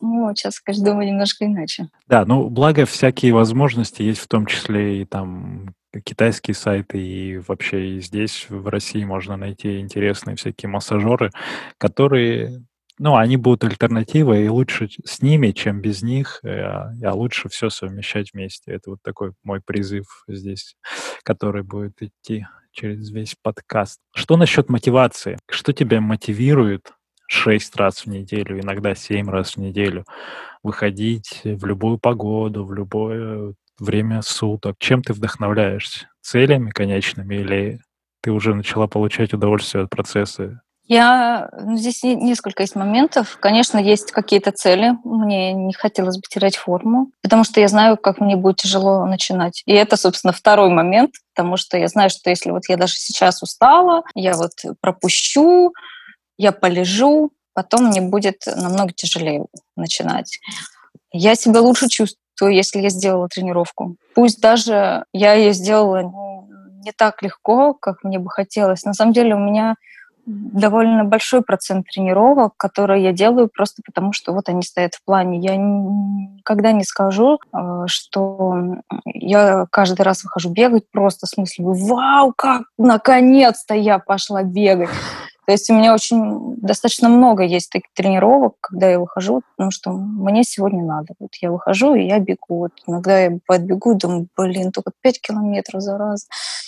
[0.00, 1.88] Ну, сейчас, думаю немножко иначе.
[2.06, 7.96] Да, ну, благо всякие возможности есть, в том числе и там китайские сайты, и вообще
[7.96, 11.30] и здесь, в России, можно найти интересные всякие массажеры,
[11.78, 12.64] которые
[12.98, 17.68] ну, они будут альтернативой, и лучше с ними, чем без них, а, а лучше все
[17.68, 18.72] совмещать вместе.
[18.72, 20.76] Это вот такой мой призыв здесь,
[21.24, 23.98] который будет идти через весь подкаст.
[24.14, 25.38] Что насчет мотивации?
[25.50, 26.92] Что тебя мотивирует
[27.26, 30.04] шесть раз в неделю, иногда семь раз в неделю,
[30.62, 34.76] выходить в любую погоду, в любое время суток.
[34.78, 36.08] Чем ты вдохновляешься?
[36.20, 37.80] Целями конечными или
[38.22, 40.60] ты уже начала получать удовольствие от процесса?
[40.86, 43.38] Я, ну, здесь несколько есть моментов.
[43.40, 44.92] Конечно, есть какие-то цели.
[45.02, 49.62] Мне не хотелось бы терять форму, потому что я знаю, как мне будет тяжело начинать.
[49.64, 53.42] И это, собственно, второй момент, потому что я знаю, что если вот я даже сейчас
[53.42, 55.72] устала, я вот пропущу,
[56.38, 60.38] я полежу, потом мне будет намного тяжелее начинать.
[61.12, 63.96] Я себя лучше чувствую, если я сделала тренировку.
[64.14, 66.12] Пусть даже я ее сделала
[66.84, 68.84] не так легко, как мне бы хотелось.
[68.84, 69.76] На самом деле у меня
[70.26, 75.38] довольно большой процент тренировок, которые я делаю просто потому, что вот они стоят в плане.
[75.38, 82.32] Я никогда не скажу, э, что я каждый раз выхожу бегать просто с мыслью «Вау,
[82.36, 84.88] как наконец-то я пошла бегать!»
[85.46, 89.92] То есть у меня очень достаточно много есть таких тренировок, когда я выхожу, потому что
[89.92, 91.14] мне сегодня надо.
[91.18, 92.58] Вот я выхожу, и я бегу.
[92.58, 96.26] Вот иногда я подбегу думаю, блин, только 5 километров за раз.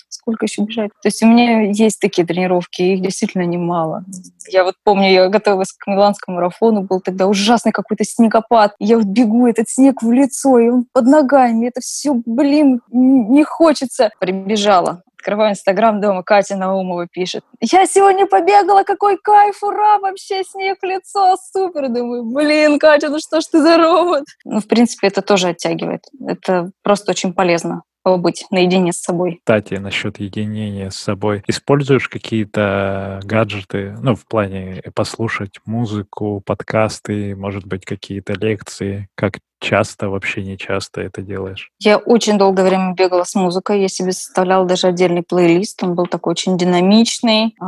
[0.08, 0.90] Сколько еще бежать?
[1.02, 4.04] То есть у меня есть такие тренировки, их действительно немало.
[4.48, 8.74] Я вот помню, я готовилась к миланскому марафону, был тогда ужасный какой-то снегопад.
[8.78, 11.68] Я вот бегу, этот снег в лицо, и он под ногами.
[11.68, 14.10] Это все, блин, не хочется.
[14.18, 17.42] Прибежала открываю Инстаграм дома, Катя Наумова пишет.
[17.60, 21.88] Я сегодня побегала, какой кайф, ура, вообще снег лицо, супер.
[21.88, 24.24] Думаю, блин, Катя, ну что ж ты за робот?
[24.44, 26.02] Ну, в принципе, это тоже оттягивает.
[26.28, 29.40] Это просто очень полезно побыть наедине с собой.
[29.44, 31.42] Кстати, насчет единения с собой.
[31.48, 39.08] Используешь какие-то гаджеты, ну, в плане послушать музыку, подкасты, может быть, какие-то лекции?
[39.16, 41.70] Как часто, вообще не часто это делаешь?
[41.78, 43.80] Я очень долгое время бегала с музыкой.
[43.80, 45.82] Я себе составляла даже отдельный плейлист.
[45.82, 47.54] Он был такой очень динамичный.
[47.60, 47.66] А,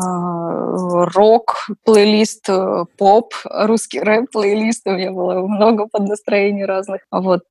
[1.07, 4.87] рок-плейлист, э, поп, русский рэп-плейлист.
[4.87, 7.03] У меня было много под настроений разных.
[7.11, 7.45] Вот.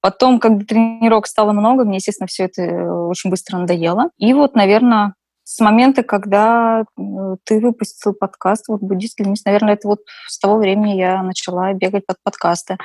[0.00, 4.10] Потом, когда тренировок стало много, мне, естественно, все это э, очень быстро надоело.
[4.18, 7.02] И вот, наверное, с момента, когда э,
[7.44, 12.06] ты выпустил подкаст, вот «Буддист лимит», наверное, это вот с того времени я начала бегать
[12.06, 12.78] под подкасты.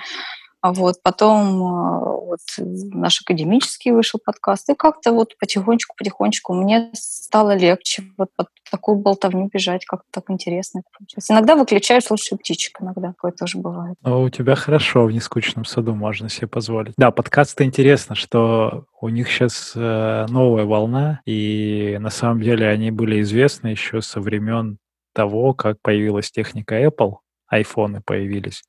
[0.65, 7.56] А вот потом э, вот наш академический вышел подкаст, и как-то вот потихонечку-потихонечку мне стало
[7.56, 11.30] легче вот под такую болтовню бежать, как-то так интересно получилось.
[11.30, 13.95] Иногда выключаю, слушаю птичек, иногда такое тоже бывает.
[14.01, 16.95] Ну, у тебя хорошо в нескучном саду, можно себе позволить.
[16.97, 22.89] Да, подкасты интересно, что у них сейчас э, новая волна, и на самом деле они
[22.89, 24.80] были известны еще со времен
[25.13, 28.63] того, как появилась техника Apple, айфоны появились.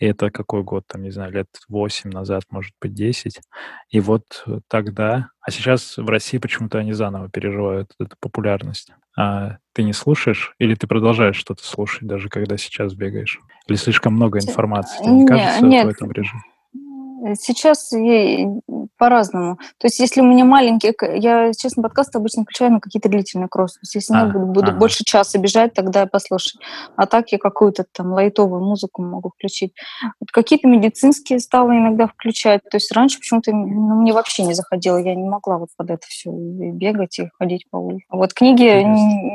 [0.00, 3.40] И это какой год, там, не знаю, лет 8 назад, может быть, 10.
[3.90, 5.28] И вот тогда...
[5.42, 8.92] А сейчас в России почему-то они заново переживают эту популярность.
[9.16, 13.38] А ты не слушаешь или ты продолжаешь что-то слушать, даже когда сейчас бегаешь?
[13.66, 14.98] Или слишком много информации?
[15.02, 15.86] Тебе не, не кажется нет.
[15.86, 16.42] в этом режиме?
[17.34, 17.92] Сейчас
[18.96, 19.56] по-разному.
[19.78, 23.74] То есть, если у меня маленькие, я, честно, подкасты обычно включаю на какие-то длительные кроссы.
[23.76, 24.78] То есть, если а, буду, буду ага.
[24.78, 26.60] больше часа бежать, тогда я послушаю.
[26.96, 29.72] А так я какую-то там лайтовую музыку могу включить.
[30.20, 32.62] Вот какие-то медицинские стала иногда включать.
[32.70, 34.98] То есть, раньше почему-то ну, мне вообще не заходило.
[34.98, 38.04] Я не могла вот под это все бегать и ходить по улице.
[38.10, 38.84] Вот книги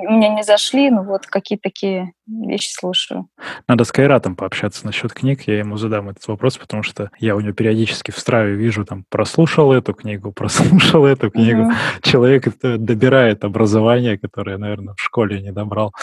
[0.08, 3.28] у меня не зашли, но вот какие такие вещи слушаю.
[3.68, 5.44] Надо с Кайратом пообщаться насчет книг.
[5.48, 9.06] Я ему задам этот вопрос, потому что я у него периодически в страве вижу, там,
[9.10, 11.64] прослушал эту книгу, прослушал эту книгу.
[11.64, 11.74] Угу.
[12.02, 15.94] Человек добирает образование, которое, наверное, в школе не добрал.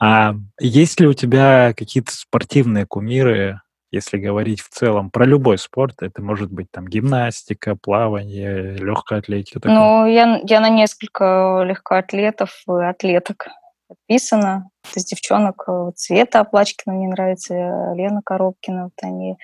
[0.00, 3.60] А есть ли у тебя какие-то спортивные кумиры,
[3.92, 9.60] если говорить в целом про любой спорт, это может быть там гимнастика, плавание, легкая атлетика.
[9.64, 13.48] Ну, я, я на несколько легкоатлетов и атлеток
[13.88, 14.70] подписана.
[14.94, 19.36] Из девчонок э, Цвета Оплачкина мне нравится, э, Лена Коробкина, вот они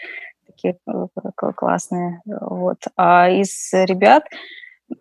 [0.57, 2.23] такие э, классные.
[2.25, 2.79] Вот.
[2.97, 4.25] А из ребят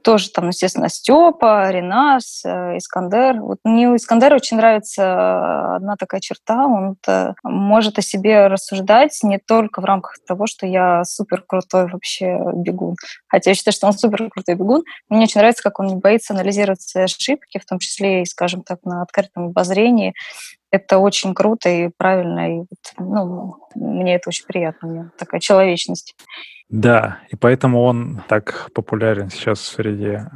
[0.04, 3.39] тоже там, естественно, Степа, Ренас, э, Искандер.
[3.39, 6.65] Вот мне у Искандера очень нравится одна такая черта.
[6.65, 6.98] Он
[7.44, 12.96] может о себе рассуждать не только в рамках того, что я супер крутой вообще бегун.
[13.28, 14.84] Хотя я считаю, что он супер крутой бегун.
[15.10, 18.63] Мне очень нравится, как он не боится анализировать свои ошибки, в том числе и, скажем
[18.63, 20.13] так, на открытом обозрении.
[20.76, 22.62] Это очень круто и правильно.
[22.62, 22.66] И
[22.98, 24.88] ну, мне это очень приятно.
[24.88, 26.16] Мне такая человечность.
[26.68, 30.28] Да, и поэтому он так популярен сейчас среди э,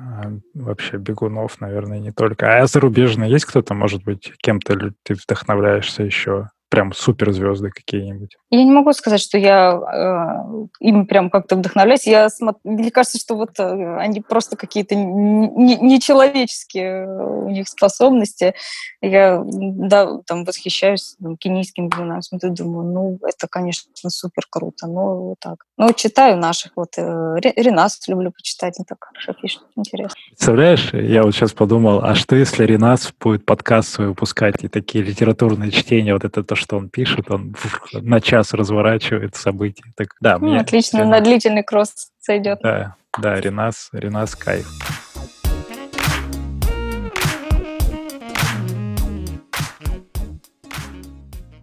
[0.53, 2.59] вообще бегунов, наверное, не только.
[2.61, 6.49] А зарубежные есть кто-то, может быть, кем-то ты вдохновляешься еще?
[6.69, 8.37] Прям суперзвезды какие-нибудь?
[8.51, 12.07] Я не могу сказать, что я э, им прям как-то вдохновляюсь.
[12.07, 12.59] Я смотр...
[12.63, 18.53] Мне кажется, что вот э, они просто какие-то нечеловеческие у них способности.
[19.01, 21.89] Я да, там восхищаюсь там, кенийским
[22.21, 24.87] смотрю, думаю, ну, это, конечно, супер круто.
[24.87, 25.65] Ну, вот так.
[25.77, 26.71] Ну, читаю наших.
[26.75, 30.15] Вот э, Ренас люблю почитать, он так хорошо пишет, интересно.
[30.29, 35.03] Представляешь, я вот сейчас подумал, а что если Ренас будет подкаст свой выпускать и такие
[35.03, 37.55] литературные чтения, вот это то, что он пишет, он
[37.93, 39.83] на час разворачивает события.
[39.95, 41.11] Так, да, ну, мне отлично, Ренас...
[41.11, 42.59] на длительный кросс сойдет.
[42.61, 44.67] Да, да, Ренас, Ренас кайф.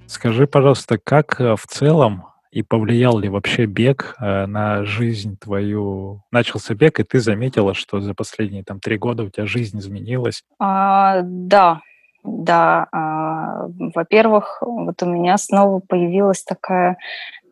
[0.07, 6.23] Скажи, пожалуйста, как э, в целом И повлиял ли вообще бег э, на жизнь твою?
[6.31, 10.43] Начался бег, и ты заметила, что за последние там три года у тебя жизнь изменилась?
[10.59, 11.83] А, да,
[12.27, 12.89] да.
[12.93, 16.99] А, во-первых, вот у меня снова появилась такая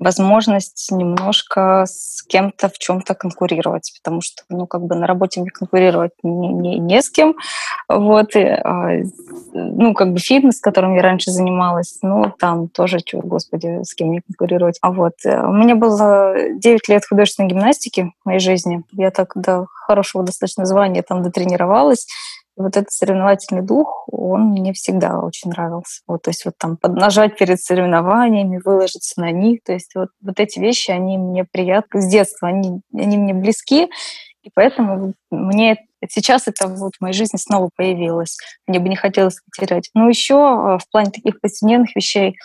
[0.00, 5.50] возможность немножко с кем-то в чем-то конкурировать, потому что, ну, как бы на работе мне
[5.50, 7.36] конкурировать не, не, не с кем.
[7.88, 9.02] Вот, и, а,
[9.52, 14.08] ну, как бы фитнес, которым я раньше занималась, ну, там тоже, чё, господи, с кем
[14.08, 14.78] мне конкурировать.
[14.82, 18.82] А вот, э, у меня было 9 лет художественной гимнастики в моей жизни.
[18.92, 22.06] Я так до хорошего достаточно звания там дотренировалась
[22.56, 26.02] вот этот соревновательный дух, он мне всегда очень нравился.
[26.06, 30.38] Вот, то есть вот там поднажать перед соревнованиями, выложиться на них, то есть вот, вот
[30.38, 33.88] эти вещи, они мне приятны с детства, они, они мне близки,
[34.42, 35.78] и поэтому мне
[36.10, 38.36] сейчас это вот в моей жизни снова появилось.
[38.66, 39.90] Мне бы не хотелось потерять.
[39.94, 42.36] Но еще э, в плане таких повседневных вещей,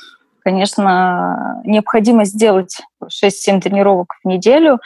[0.42, 4.80] конечно, необходимо сделать 6-7 тренировок в неделю,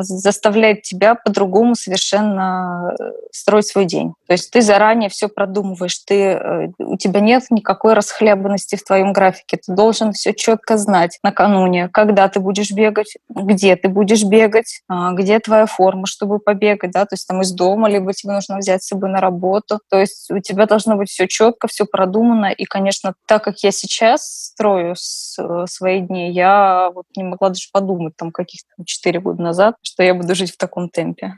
[0.00, 4.14] заставляет тебя по-другому совершенно э, строить свой день.
[4.26, 9.12] То есть ты заранее все продумываешь, ты, э, у тебя нет никакой расхлябанности в твоем
[9.12, 14.80] графике, ты должен все четко знать накануне, когда ты будешь бегать, где ты будешь бегать,
[14.88, 18.58] а, где твоя форма, чтобы побегать, да, то есть там из дома, либо тебе нужно
[18.58, 19.80] взять с собой на работу.
[19.90, 22.46] То есть у тебя должно быть все четко, все продумано.
[22.46, 27.68] И, конечно, так как я сейчас строю э, свои дни, я вот не могла даже
[27.72, 31.34] подумать там каких-то 4 года назад, что я буду жить в таком темпе.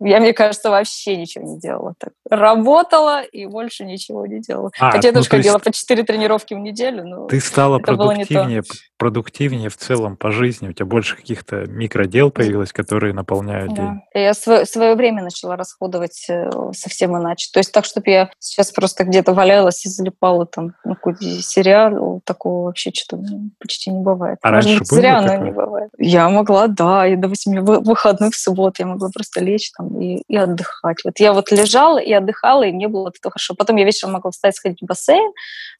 [0.00, 1.94] Я, мне кажется, вообще ничего не делала.
[1.98, 2.12] Так.
[2.30, 4.70] Работала и больше ничего не делала.
[4.78, 7.04] А, Хотя я ну, тоже ходила по 4 тренировки в неделю.
[7.04, 8.62] Но ты стала продуктивнее,
[8.96, 10.68] продуктивнее в целом по жизни.
[10.68, 13.82] У тебя больше каких-то микродел появилось, которые наполняют да.
[13.82, 14.00] день.
[14.14, 17.48] Я свое, свое время начала расходовать э, совсем иначе.
[17.52, 22.20] То есть так, чтобы я сейчас просто где-то валялась и залипала там на какой-то сериал,
[22.24, 23.22] такого вообще что-то
[23.58, 24.38] почти не бывает.
[24.42, 25.90] А Может раньше быть, сериал, но не бывает.
[25.98, 30.36] Я могла, да, и, допустим, выходных в субботу я могла просто лечь там и, и
[30.36, 30.98] отдыхать.
[31.04, 33.54] Вот я вот лежала и отдыхала, и мне было от этого хорошо.
[33.54, 35.32] Потом я вечером могла встать, сходить в бассейн,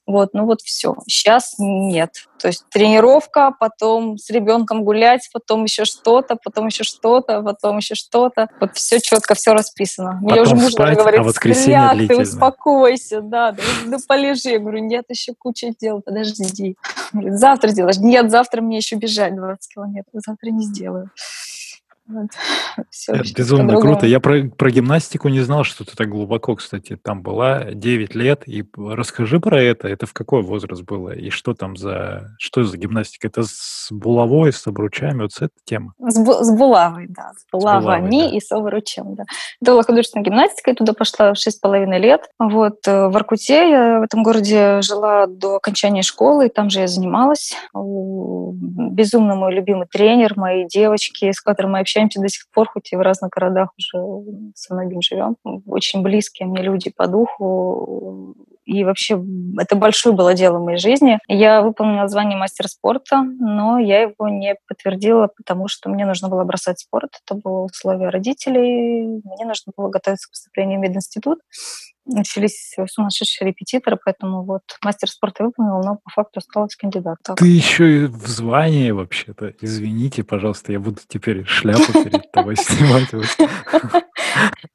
[0.06, 0.96] вот, ну вот все.
[1.06, 2.10] Сейчас нет.
[2.40, 7.94] То есть тренировка, потом с ребенком гулять, потом еще что-то, потом еще что-то, потом еще
[7.94, 8.48] что-то.
[8.60, 10.18] Вот все четко, все расписано.
[10.22, 14.50] Потом Мне уже муж спать, говорит, а ты успокойся, да, да, да полежи.
[14.50, 16.76] Я говорю, нет, еще куча дел, подожди.
[17.12, 17.98] Говорит, завтра делаешь.
[17.98, 21.10] Нет, завтра мне еще бежать 20 километров, завтра не сделаю.
[22.90, 24.06] Все Это безумно круто.
[24.06, 28.42] Я про, про гимнастику не знал, что ты так глубоко, кстати, там была 9 лет.
[28.46, 29.88] И расскажи про это.
[29.88, 31.10] Это в какой возраст было?
[31.10, 32.34] И что там за...
[32.38, 33.28] Что за гимнастика?
[33.28, 35.22] Это с булавой, с обручами?
[35.22, 35.92] Вот с этой темы?
[35.98, 37.32] С, бу- с булавой, да.
[37.36, 38.36] С булавами с булавой, да.
[38.36, 39.24] и с обручем, да.
[39.60, 40.70] Это была художественная гимнастика.
[40.70, 42.22] Я туда пошла в 6,5 лет.
[42.38, 46.46] Вот э, в Аркуте я в этом городе жила до окончания школы.
[46.46, 47.54] И там же я занималась.
[47.74, 52.92] Безумно мой любимый тренер, мои девочки, с которыми мы общаемся общаемся до сих пор, хоть
[52.92, 55.36] и в разных городах уже со многим живем.
[55.66, 58.34] Очень близкие мне люди по духу.
[58.64, 59.20] И вообще
[59.58, 61.18] это большое было дело в моей жизни.
[61.28, 66.44] Я выполнила звание мастера спорта, но я его не подтвердила, потому что мне нужно было
[66.44, 67.10] бросать спорт.
[67.24, 69.20] Это было условие родителей.
[69.24, 71.40] Мне нужно было готовиться к поступлению в мединститут
[72.10, 77.18] начались сумасшедшие репетиторы, поэтому вот мастер спорта выполнил, но по факту осталась кандидат.
[77.36, 79.54] Ты еще и в звании вообще-то.
[79.60, 83.08] Извините, пожалуйста, я буду теперь шляпу перед тобой снимать.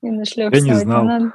[0.02, 1.32] Я не знал.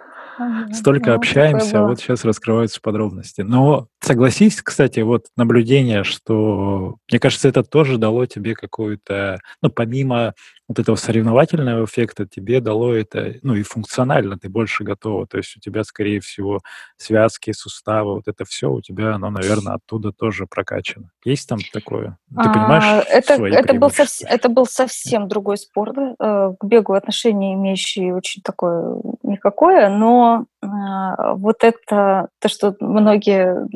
[0.73, 3.43] Столько общаемся, а вот сейчас раскрываются подробности.
[3.43, 10.35] Но согласись, кстати, вот наблюдение, что, мне кажется, это тоже дало тебе какую-то, ну, помимо
[10.71, 15.27] вот этого соревновательного эффекта, тебе дало это, ну, и функционально ты больше готова.
[15.27, 16.61] То есть у тебя, скорее всего,
[16.97, 21.11] связки, суставы, вот это все у тебя, оно, наверное, оттуда тоже прокачано.
[21.25, 22.19] Есть там такое?
[22.29, 25.97] Ты а, понимаешь это, свои это был, совсем, это был совсем другой спорт.
[25.99, 33.67] Э, к бегу отношения имеющие очень такое никакое, но а, вот это, то, что многие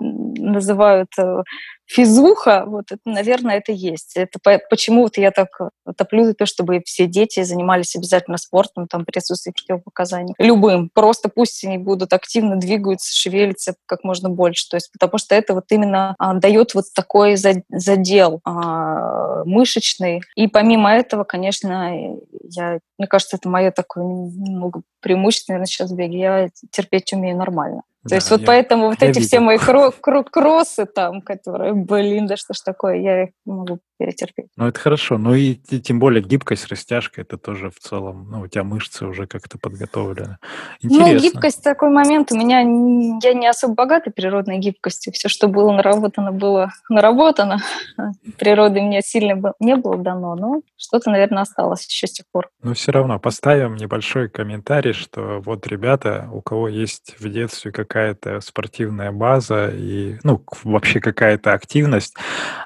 [0.00, 1.42] называют э,
[1.86, 4.16] физуха, вот это, наверное, это есть.
[4.16, 4.38] Это
[4.70, 9.04] почему вот я так э, топлю за то, чтобы все дети занимались обязательно спортом, там
[9.04, 10.34] присутствие противопоказаний.
[10.38, 10.90] Любым.
[10.94, 14.68] Просто пусть они будут активно двигаются, шевелиться как можно больше.
[14.68, 20.22] То есть, потому что это вот именно а, дает вот такой задел а, мышечный.
[20.36, 26.18] И помимо этого, конечно, я Мне кажется, это мое такое немного преимущество, наверное, сейчас беги.
[26.18, 27.80] Я терпеть умею нормально.
[28.02, 29.22] То да, есть вот я, поэтому вот эти видел.
[29.22, 33.78] все мои кро- кро- кроссы там, которые, блин, да что ж такое, я их могу
[33.98, 34.46] перетерпеть.
[34.56, 35.18] Ну, это хорошо.
[35.18, 39.26] Ну и тем более гибкость, растяжка, это тоже в целом, ну, у тебя мышцы уже
[39.26, 40.38] как-то подготовлены.
[40.82, 41.14] Ну, Интересно.
[41.14, 42.32] Ну, гибкость такой момент.
[42.32, 45.12] У меня, я не особо богата природной гибкостью.
[45.12, 47.58] Все, что было наработано, было наработано.
[48.38, 52.48] Природы мне сильно не было дано, но что-то, наверное, осталось еще с тех пор.
[52.62, 57.90] Но все равно поставим небольшой комментарий, что вот ребята, у кого есть в детстве как
[57.90, 62.14] какая-то спортивная база и, ну, вообще какая-то активность.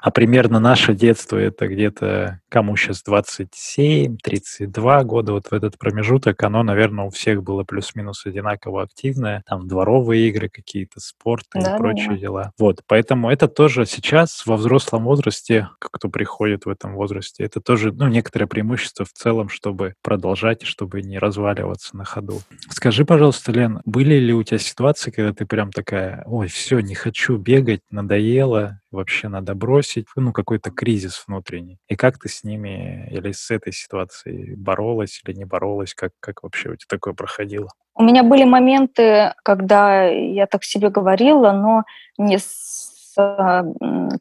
[0.01, 6.41] А примерно наше детство это где-то кому сейчас 27, 32 года, вот в этот промежуток,
[6.41, 9.43] оно, наверное, у всех было плюс-минус одинаково активное.
[9.45, 12.15] Там дворовые игры какие-то, спорт и да, прочие да.
[12.15, 12.51] дела.
[12.57, 17.91] Вот, поэтому это тоже сейчас во взрослом возрасте, кто приходит в этом возрасте, это тоже,
[17.91, 22.39] ну, некоторое преимущество в целом, чтобы продолжать, чтобы не разваливаться на ходу.
[22.69, 26.95] Скажи, пожалуйста, Лен, были ли у тебя ситуации, когда ты прям такая, ой, все, не
[26.95, 31.77] хочу бегать, надоело, вообще надо бросить, ну, какой-то кризис внутренний.
[31.87, 36.43] И как ты с ними или с этой ситуацией боролась или не боролась, как, как
[36.43, 37.69] вообще у тебя такое проходило?
[37.93, 41.83] У меня были моменты, когда я так себе говорила, но
[42.17, 42.95] не с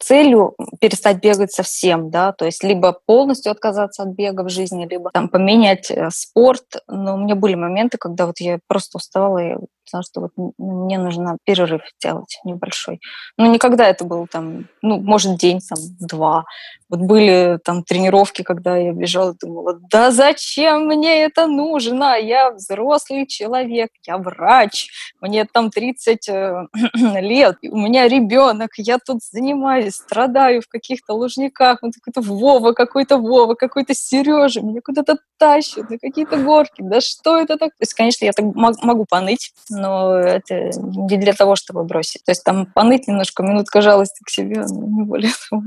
[0.01, 5.11] целью перестать бегать совсем, да, то есть либо полностью отказаться от бега в жизни, либо
[5.13, 6.65] там поменять э, спорт.
[6.89, 10.99] Но у меня были моменты, когда вот я просто устала и потому что вот мне
[10.99, 13.01] нужно перерыв делать небольшой.
[13.37, 16.45] Но никогда это был там, ну, может, день, там, два.
[16.89, 22.19] Вот были там тренировки, когда я бежала думала, да зачем мне это нужно?
[22.19, 24.89] Я взрослый человек, я врач,
[25.21, 26.67] мне там 30 э,
[27.21, 33.19] лет, у меня ребенок, я тут занимаюсь, страдаю в каких-то лужниках, вот какой-то Вова, какой-то
[33.19, 37.71] Вова, какой-то Сережа, меня куда-то тащат на какие-то горки, да что это так?
[37.71, 42.25] То есть, конечно, я так могу поныть, но это не для того, чтобы бросить.
[42.25, 45.63] То есть там поныть немножко, минутка жалости к себе, но не более того.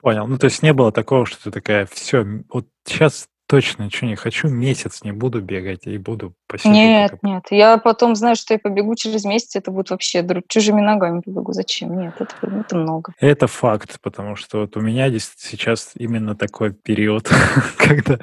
[0.00, 0.26] Понял.
[0.26, 4.16] Ну, то есть не было такого, что ты такая, все, вот сейчас точно ничего не
[4.16, 6.74] хочу, месяц не буду бегать и буду посижу.
[6.74, 7.28] Нет, пока...
[7.28, 7.44] нет.
[7.50, 11.52] Я потом знаю, что я побегу через месяц, это будет вообще чужими ногами побегу.
[11.52, 11.98] Зачем?
[11.98, 13.12] Нет, это, это много.
[13.20, 17.30] Это факт, потому что вот у меня здесь сейчас именно такой период,
[17.76, 18.18] когда,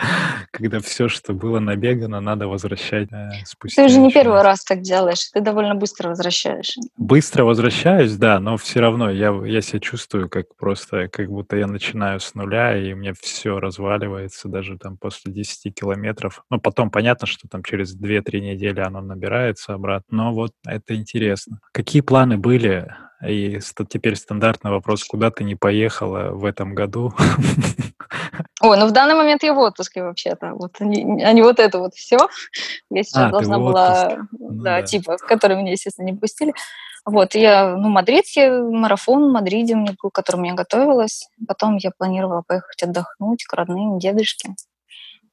[0.51, 3.83] когда все, что было набегано, надо возвращать э, спустя.
[3.83, 6.75] Ты же не первый раз так делаешь, ты довольно быстро возвращаешь.
[6.97, 11.67] Быстро возвращаюсь, да, но все равно я, я себя чувствую как просто, как будто я
[11.67, 16.43] начинаю с нуля, и мне все разваливается даже там после после 10 километров.
[16.49, 20.17] Ну, потом понятно, что там через 2-3 недели оно набирается обратно.
[20.17, 21.59] Но вот это интересно.
[21.71, 22.93] Какие планы были?
[23.27, 23.59] И
[23.89, 27.13] теперь стандартный вопрос, куда ты не поехала в этом году?
[28.61, 31.93] Ой, ну в данный момент я в отпуске вообще-то, вот, а не вот это вот
[31.93, 32.17] все.
[32.89, 36.53] Я сейчас а, должна была, ну, да, да, типа, который меня, естественно, не пустили.
[37.05, 41.27] Вот, я, ну, Мадрид, я, марафон в Мадриде мне был, к которому я готовилась.
[41.47, 44.55] Потом я планировала поехать отдохнуть к родным, дедушке.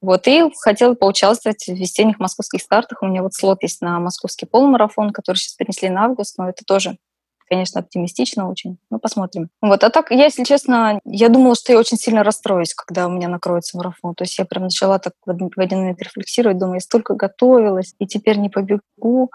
[0.00, 3.02] Вот, и хотела поучаствовать в весенних московских стартах.
[3.02, 6.64] У меня вот слот есть на московский полумарафон, который сейчас перенесли на август, но это
[6.64, 6.98] тоже
[7.48, 8.78] конечно, оптимистично очень.
[8.90, 9.48] Ну, посмотрим.
[9.62, 13.10] Вот, а так, я, если честно, я думала, что я очень сильно расстроюсь, когда у
[13.10, 14.14] меня накроется марафон.
[14.14, 18.06] То есть я прям начала так в один момент рефлексировать, думаю, я столько готовилась, и
[18.06, 19.30] теперь не побегу.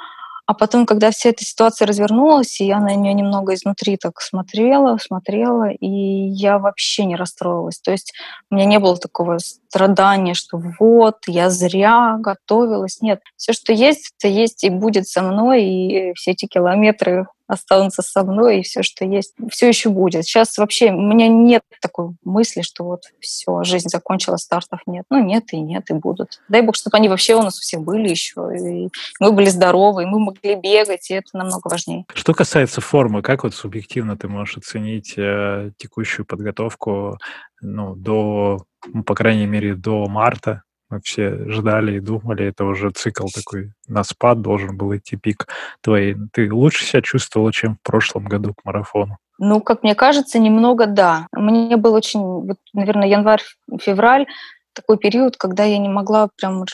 [0.46, 4.98] А потом, когда вся эта ситуация развернулась, и я на нее немного изнутри так смотрела,
[4.98, 7.80] смотрела, и я вообще не расстроилась.
[7.80, 8.14] То есть
[8.50, 13.02] у меня не было такого страдания, что вот, я зря готовилась.
[13.02, 18.02] Нет, все, что есть, это есть и будет со мной, и все эти километры останутся
[18.02, 20.26] со мной, и все, что есть, все еще будет.
[20.26, 25.06] Сейчас вообще у меня нет такой мысли, что вот все, жизнь закончилась, стартов нет.
[25.10, 26.42] Ну, нет и нет, и будут.
[26.48, 28.90] Дай бог, чтобы они вообще у нас у всех были еще, и
[29.20, 32.06] мы были здоровы, и мы могли бегать, и это намного важнее.
[32.14, 37.18] Что касается формы, как вот субъективно ты можешь оценить э, текущую подготовку
[37.62, 40.64] ну, до, ну, по крайней мере, до марта
[40.94, 45.48] мы все ждали и думали, это уже цикл такой на спад должен был идти пик
[45.82, 46.16] твоей.
[46.32, 49.18] Ты лучше себя чувствовала, чем в прошлом году к марафону?
[49.40, 51.28] Ну, как мне кажется, немного да.
[51.32, 54.28] Мне был очень, вот, наверное, январь-февраль,
[54.74, 56.66] такой период, когда я не могла прям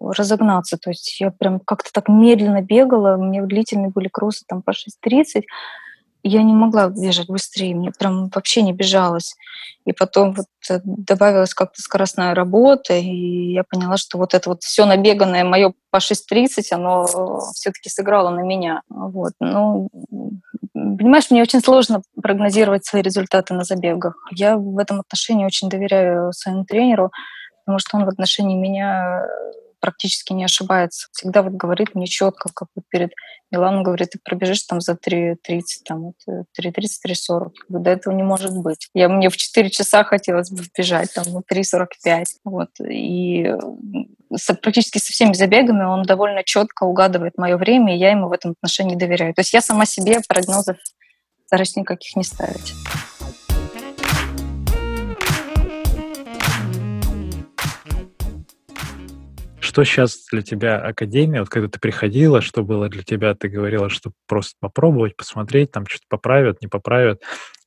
[0.00, 0.78] разогнаться.
[0.78, 4.70] То есть я прям как-то так медленно бегала, у меня длительные были кроссы там по
[4.70, 5.42] 6.30,
[6.24, 9.34] я не могла бежать быстрее, мне прям вообще не бежалось.
[9.84, 14.62] И потом вот э, добавилась как-то скоростная работа, и я поняла, что вот это вот
[14.62, 17.06] все набеганное мое по 6.30, оно
[17.54, 18.80] все-таки сыграло на меня.
[18.88, 19.34] Вот.
[19.40, 19.90] Ну,
[20.72, 24.16] понимаешь, мне очень сложно прогнозировать свои результаты на забегах.
[24.32, 27.12] Я в этом отношении очень доверяю своему тренеру,
[27.64, 29.26] потому что он в отношении меня
[29.84, 31.08] практически не ошибается.
[31.12, 33.12] Всегда вот говорит мне четко, как вот перед
[33.50, 36.12] Миланом говорит, ты пробежишь там за 3.30, там
[36.58, 36.72] 3.30,
[37.06, 37.50] 3.40.
[37.68, 38.88] До этого не может быть.
[38.94, 42.24] Я, мне в 4 часа хотелось бы бежать, там, ну, 3.45.
[42.44, 42.70] Вот.
[42.88, 43.52] И
[44.34, 48.32] со, практически со всеми забегами он довольно четко угадывает мое время, и я ему в
[48.32, 49.34] этом отношении доверяю.
[49.34, 50.78] То есть я сама себе прогнозов
[51.44, 52.72] стараюсь никаких не ставить.
[59.74, 61.40] Что сейчас для тебя Академия?
[61.40, 63.34] Вот когда ты приходила, что было для тебя?
[63.34, 67.22] Ты говорила, что просто попробовать, посмотреть, там что-то поправят, не поправят.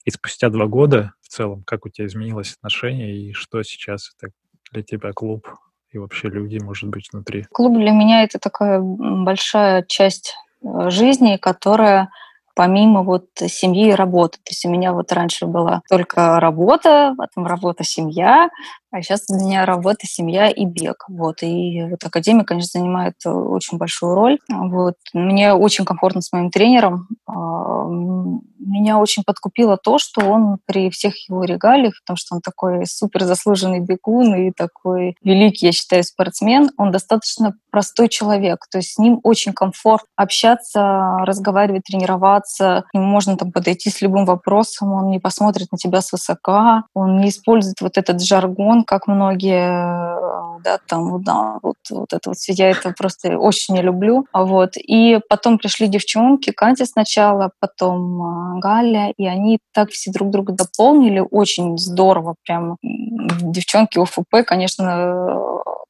[0.05, 4.31] И спустя два года в целом, как у тебя изменилось отношение и что сейчас это
[4.71, 5.49] для тебя клуб
[5.91, 7.43] и вообще люди, может быть, внутри?
[7.51, 10.33] Клуб для меня это такая большая часть
[10.63, 12.07] э, жизни, которая
[12.57, 14.37] помимо вот семьи и работы.
[14.37, 18.49] То есть у меня вот раньше была только работа, потом работа, семья,
[18.91, 21.05] а сейчас у меня работа, семья и бег.
[21.09, 21.43] Вот.
[21.43, 24.37] И вот академия, конечно, занимает э, очень большую роль.
[24.49, 24.95] Вот.
[25.13, 27.07] Мне очень комфортно с моим тренером.
[27.27, 27.85] А,
[28.67, 33.23] меня очень подкупило то, что он при всех его регалиях, потому что он такой супер
[33.23, 38.65] заслуженный бегун и такой великий, я считаю, спортсмен, он достаточно простой человек.
[38.69, 42.85] То есть с ним очень комфортно общаться, разговаривать, тренироваться.
[42.89, 47.17] К нему можно там подойти с любым вопросом, он не посмотрит на тебя свысока, он
[47.19, 52.37] не использует вот этот жаргон, как многие, э, да, там, да, вот, вот это вот,
[52.47, 54.25] я это просто очень не люблю.
[54.33, 54.71] Вот.
[54.77, 60.53] И потом пришли девчонки, Катя сначала, потом э, Галя, и они так все друг друга
[60.53, 62.77] дополнили, очень здорово прям.
[62.81, 65.41] Девчонки УФП, конечно,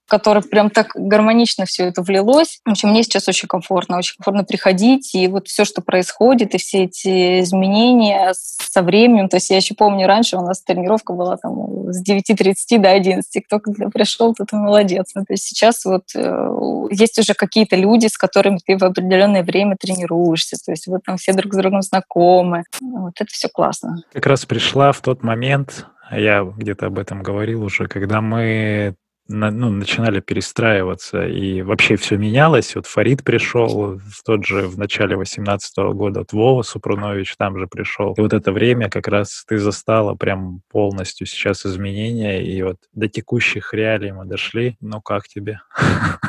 [0.08, 2.60] которой прям так гармонично все это влилось.
[2.66, 6.58] В общем, мне сейчас очень комфортно, очень комфортно приходить, и вот все, что происходит, и
[6.58, 11.38] все эти изменения со временем, то есть я еще помню, раньше у нас тренировка была
[11.38, 15.12] там с 9.30 до 11, кто когда пришел, тот и молодец.
[15.16, 16.50] Ну, то есть сейчас вот э,
[16.92, 21.18] есть уже какие-то люди, с которыми ты в определенное время тренируешься, то есть вот там
[21.18, 22.64] все друг с другом знакомы.
[22.82, 24.04] Вот это все классно.
[24.14, 28.96] Как раз пришла в тот момент, я где-то об этом говорил уже, когда мы
[29.28, 32.76] ну, начинали перестраиваться, и вообще все менялось.
[32.76, 37.68] Вот Фарид пришел в тот же, в начале 18 года, вот Вова Супрунович там же
[37.68, 38.14] пришел.
[38.14, 43.08] И вот это время как раз ты застала прям полностью сейчас изменения, и вот до
[43.08, 44.78] текущих реалий мы дошли.
[44.82, 45.60] Ну, как тебе?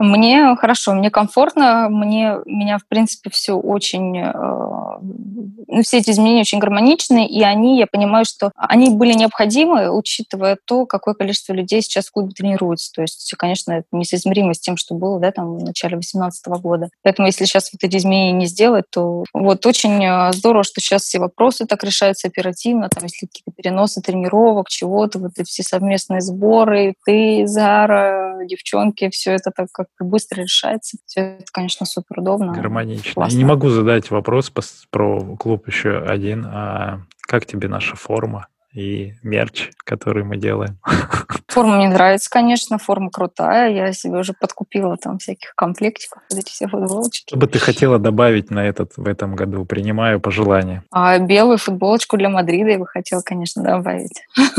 [0.00, 6.40] Мне хорошо, мне комфортно, мне, меня, в принципе, все очень э, ну, все эти изменения
[6.40, 11.82] очень гармоничны, и они, я понимаю, что они были необходимы, учитывая то, какое количество людей
[11.82, 12.90] сейчас в клубе тренируется.
[12.94, 16.88] То есть, конечно, это несоизмеримо с тем, что было да, там, в начале 2018 года.
[17.02, 21.02] Поэтому если сейчас вот эти изменения не сделать, то вот очень э, здорово, что сейчас
[21.02, 26.22] все вопросы так решаются оперативно, там, если какие-то переносы тренировок, чего-то, вот эти все совместные
[26.22, 30.98] сборы, ты, Зара, девчонки, все это так как быстро решается.
[31.06, 32.52] Все это, конечно, супер удобно.
[32.52, 33.12] Гармонично.
[33.14, 33.36] Классно.
[33.36, 34.50] Не могу задать вопрос
[34.90, 36.46] про клуб еще один.
[36.46, 40.78] А как тебе наша форма и мерч, который мы делаем?
[41.48, 43.72] Форма мне нравится, конечно, форма крутая.
[43.72, 47.30] Я себе уже подкупила там всяких комплектиков, вот эти все футболочки.
[47.30, 49.64] Что бы ты хотела добавить на этот в этом году?
[49.64, 50.84] Принимаю пожелания.
[50.92, 54.22] А белую футболочку для Мадрида я бы хотела, конечно, добавить.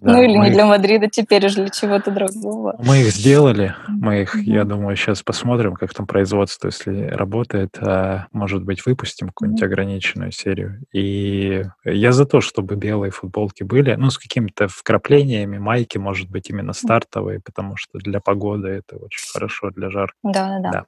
[0.00, 0.54] Да, ну или не их...
[0.54, 2.76] для Мадрида, теперь уже для чего-то другого.
[2.84, 4.42] Мы их сделали, мы их, mm-hmm.
[4.42, 9.66] я думаю, сейчас посмотрим, как там производство, если работает, а, может быть, выпустим какую-нибудь mm-hmm.
[9.66, 10.80] ограниченную серию.
[10.92, 13.31] И я за то, чтобы белые футболки
[13.62, 18.96] были, ну, с какими-то вкраплениями, майки, может быть, именно стартовые, потому что для погоды это
[18.96, 20.16] очень хорошо, для жарки.
[20.22, 20.86] Да, да, да.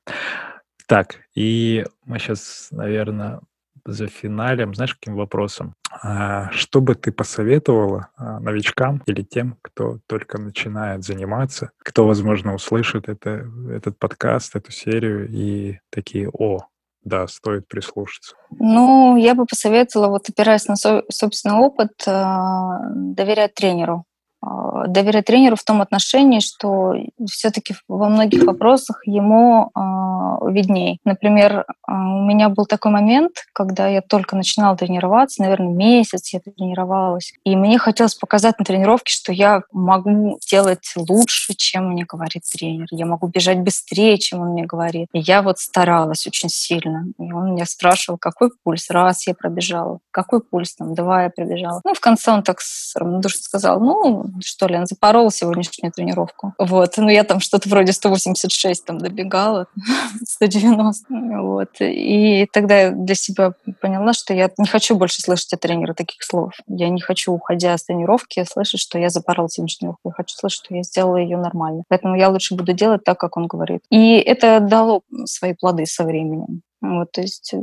[0.87, 3.41] Так, и мы сейчас, наверное,
[3.87, 5.75] за финалем, знаешь, каким вопросом?
[5.91, 12.55] А, что бы ты посоветовала а, новичкам или тем, кто только начинает заниматься, кто, возможно,
[12.55, 16.67] услышит это, этот подкаст, эту серию и такие, о,
[17.05, 18.35] да, стоит прислушаться?
[18.59, 24.05] Ну, я бы посоветовала, вот опираясь на собственный опыт, а, доверять тренеру.
[24.45, 26.95] А, доверять тренеру в том отношении, что
[27.27, 31.01] все-таки во многих вопросах ему э, видней.
[31.05, 36.41] Например, э, у меня был такой момент, когда я только начинала тренироваться, наверное, месяц я
[36.41, 42.43] тренировалась, и мне хотелось показать на тренировке, что я могу делать лучше, чем мне говорит
[42.53, 42.87] тренер.
[42.91, 45.09] Я могу бежать быстрее, чем он мне говорит.
[45.13, 47.07] И я вот старалась очень сильно.
[47.19, 48.91] И он меня спрашивал, какой пульс?
[48.91, 50.01] Раз я пробежала.
[50.11, 50.75] Какой пульс?
[50.75, 51.81] Там, два я пробежала.
[51.85, 52.59] Ну, в конце он так
[52.95, 56.55] равнодушно сказал, ну, что ли, запорол сегодняшнюю тренировку.
[56.59, 59.67] Вот, ну я там что-то вроде 186 там добегала,
[60.27, 61.05] 190,
[61.41, 61.71] вот.
[61.81, 66.23] И тогда я для себя поняла, что я не хочу больше слышать от тренера таких
[66.23, 66.53] слов.
[66.67, 70.09] Я не хочу, уходя с тренировки, слышать, что я запорол сегодняшнюю тренировку.
[70.11, 71.85] Я хочу слышать, что я сделала ее нормально.
[71.89, 73.83] Поэтому я лучше буду делать так, как он говорит.
[73.91, 76.63] И это дало свои плоды со временем.
[76.81, 77.55] Вот, то есть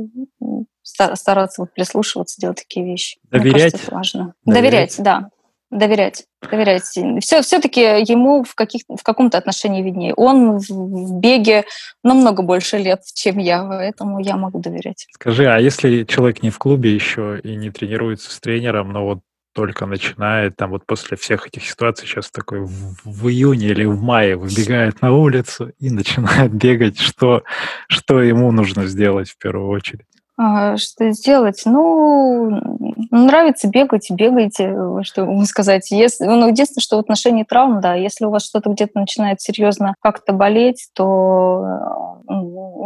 [0.82, 3.18] стараться вот прислушиваться, делать такие вещи.
[3.30, 3.52] Доверять?
[3.52, 4.34] Мне кажется, это важно.
[4.44, 5.28] Доверять, Доверять да.
[5.72, 6.26] Доверять.
[6.50, 6.82] Доверять.
[7.22, 10.12] Все, все-таки ему в, каких, в каком-то отношении виднее.
[10.14, 11.64] Он в, беге
[12.04, 15.06] намного больше лет, чем я, поэтому я могу доверять.
[15.14, 19.20] Скажи, а если человек не в клубе еще и не тренируется с тренером, но вот
[19.54, 24.02] только начинает, там вот после всех этих ситуаций сейчас такой в, в июне или в
[24.02, 27.44] мае выбегает на улицу и начинает бегать, что,
[27.88, 30.04] что ему нужно сделать в первую очередь?
[30.36, 31.62] А, что сделать?
[31.66, 35.90] Ну, нравится бегать, бегайте, что могу сказать.
[35.90, 39.94] Если, ну, единственное, что в отношении травм, да, если у вас что-то где-то начинает серьезно
[40.00, 42.20] как-то болеть, то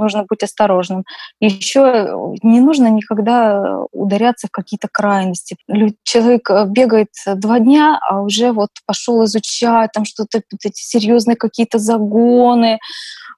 [0.01, 1.05] нужно быть осторожным.
[1.41, 5.57] Еще не нужно никогда ударяться в какие-то крайности.
[6.03, 11.79] Человек э, бегает два дня, а уже вот пошел изучать там что-то, эти серьезные какие-то
[11.79, 12.79] загоны,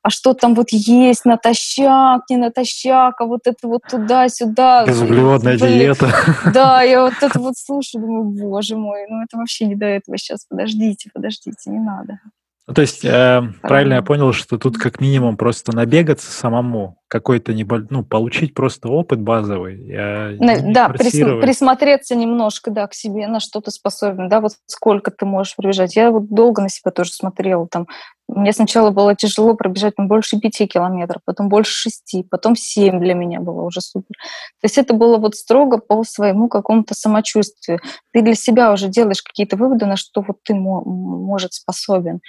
[0.02, 4.86] а что там вот есть натощак, не натощак, а вот это вот туда-сюда.
[4.86, 5.78] Безуглеводная Блин.
[5.78, 6.11] диета.
[6.54, 10.16] Да, я вот это вот слушаю, думаю, боже мой, ну это вообще не до этого
[10.16, 12.20] сейчас, подождите, подождите, не надо.
[12.68, 17.54] Ну, то есть, э, правильно я понял, что тут как минимум просто набегаться самому, какой-то
[17.54, 19.90] небольшой, ну, получить просто опыт базовый.
[19.90, 25.10] Э, да, присм- присмотреться немножко, да, к себе, на что ты способен, да, вот сколько
[25.10, 25.96] ты можешь пробежать.
[25.96, 27.86] Я вот долго на себя тоже смотрела, там,
[28.28, 33.14] мне сначала было тяжело пробежать ну, больше пяти километров, потом больше шести, потом семь для
[33.14, 34.14] меня было уже супер.
[34.60, 37.80] То есть это было вот строго по своему какому-то самочувствию.
[38.12, 42.20] Ты для себя уже делаешь какие-то выводы, на что вот ты может способен.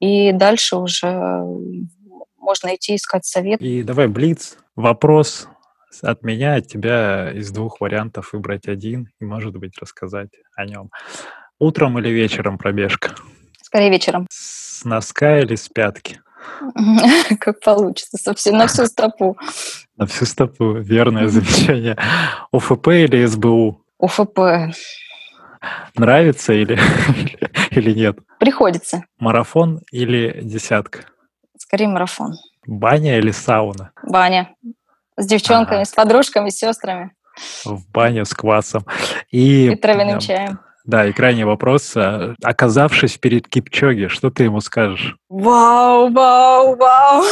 [0.00, 1.42] И дальше уже
[2.36, 3.60] можно идти искать совет.
[3.60, 4.56] И давай блиц.
[4.76, 5.48] Вопрос
[6.02, 10.90] от меня, от тебя из двух вариантов выбрать один и, может быть, рассказать о нем.
[11.58, 13.14] Утром или вечером пробежка?
[13.62, 14.26] Скорее вечером.
[14.30, 16.20] С носка или с пятки?
[17.40, 19.36] Как получится, совсем на всю стопу.
[19.96, 21.96] На всю стопу, верное замечание.
[22.52, 23.84] УФП или СБУ?
[23.98, 24.38] УФП.
[25.94, 26.78] Нравится или,
[27.70, 28.18] или нет?
[28.38, 29.04] Приходится.
[29.18, 31.00] Марафон или десятка?
[31.56, 32.34] Скорее марафон.
[32.66, 33.92] Баня или сауна?
[34.02, 34.54] Баня.
[35.16, 35.84] С девчонками, ага.
[35.84, 37.12] с подружками, с сестрами.
[37.64, 38.84] В баню с квасом.
[39.30, 40.60] И, и травяным чаем.
[40.88, 41.94] Да, и крайний вопрос.
[41.98, 45.16] А, оказавшись перед Кипчоги, что ты ему скажешь?
[45.28, 47.24] Вау, вау, вау!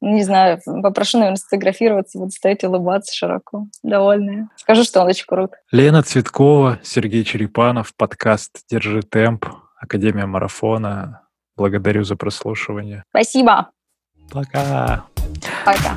[0.00, 4.48] Не знаю, попрошу, наверное, сфотографироваться, буду стоять улыбаться широко, довольная.
[4.56, 5.50] Скажу, что он очень крут.
[5.70, 9.44] Лена Цветкова, Сергей Черепанов, подкаст «Держи темп»,
[9.78, 11.20] Академия марафона.
[11.56, 13.04] Благодарю за прослушивание.
[13.10, 13.68] Спасибо.
[14.30, 15.04] Пока.
[15.66, 15.96] Пока.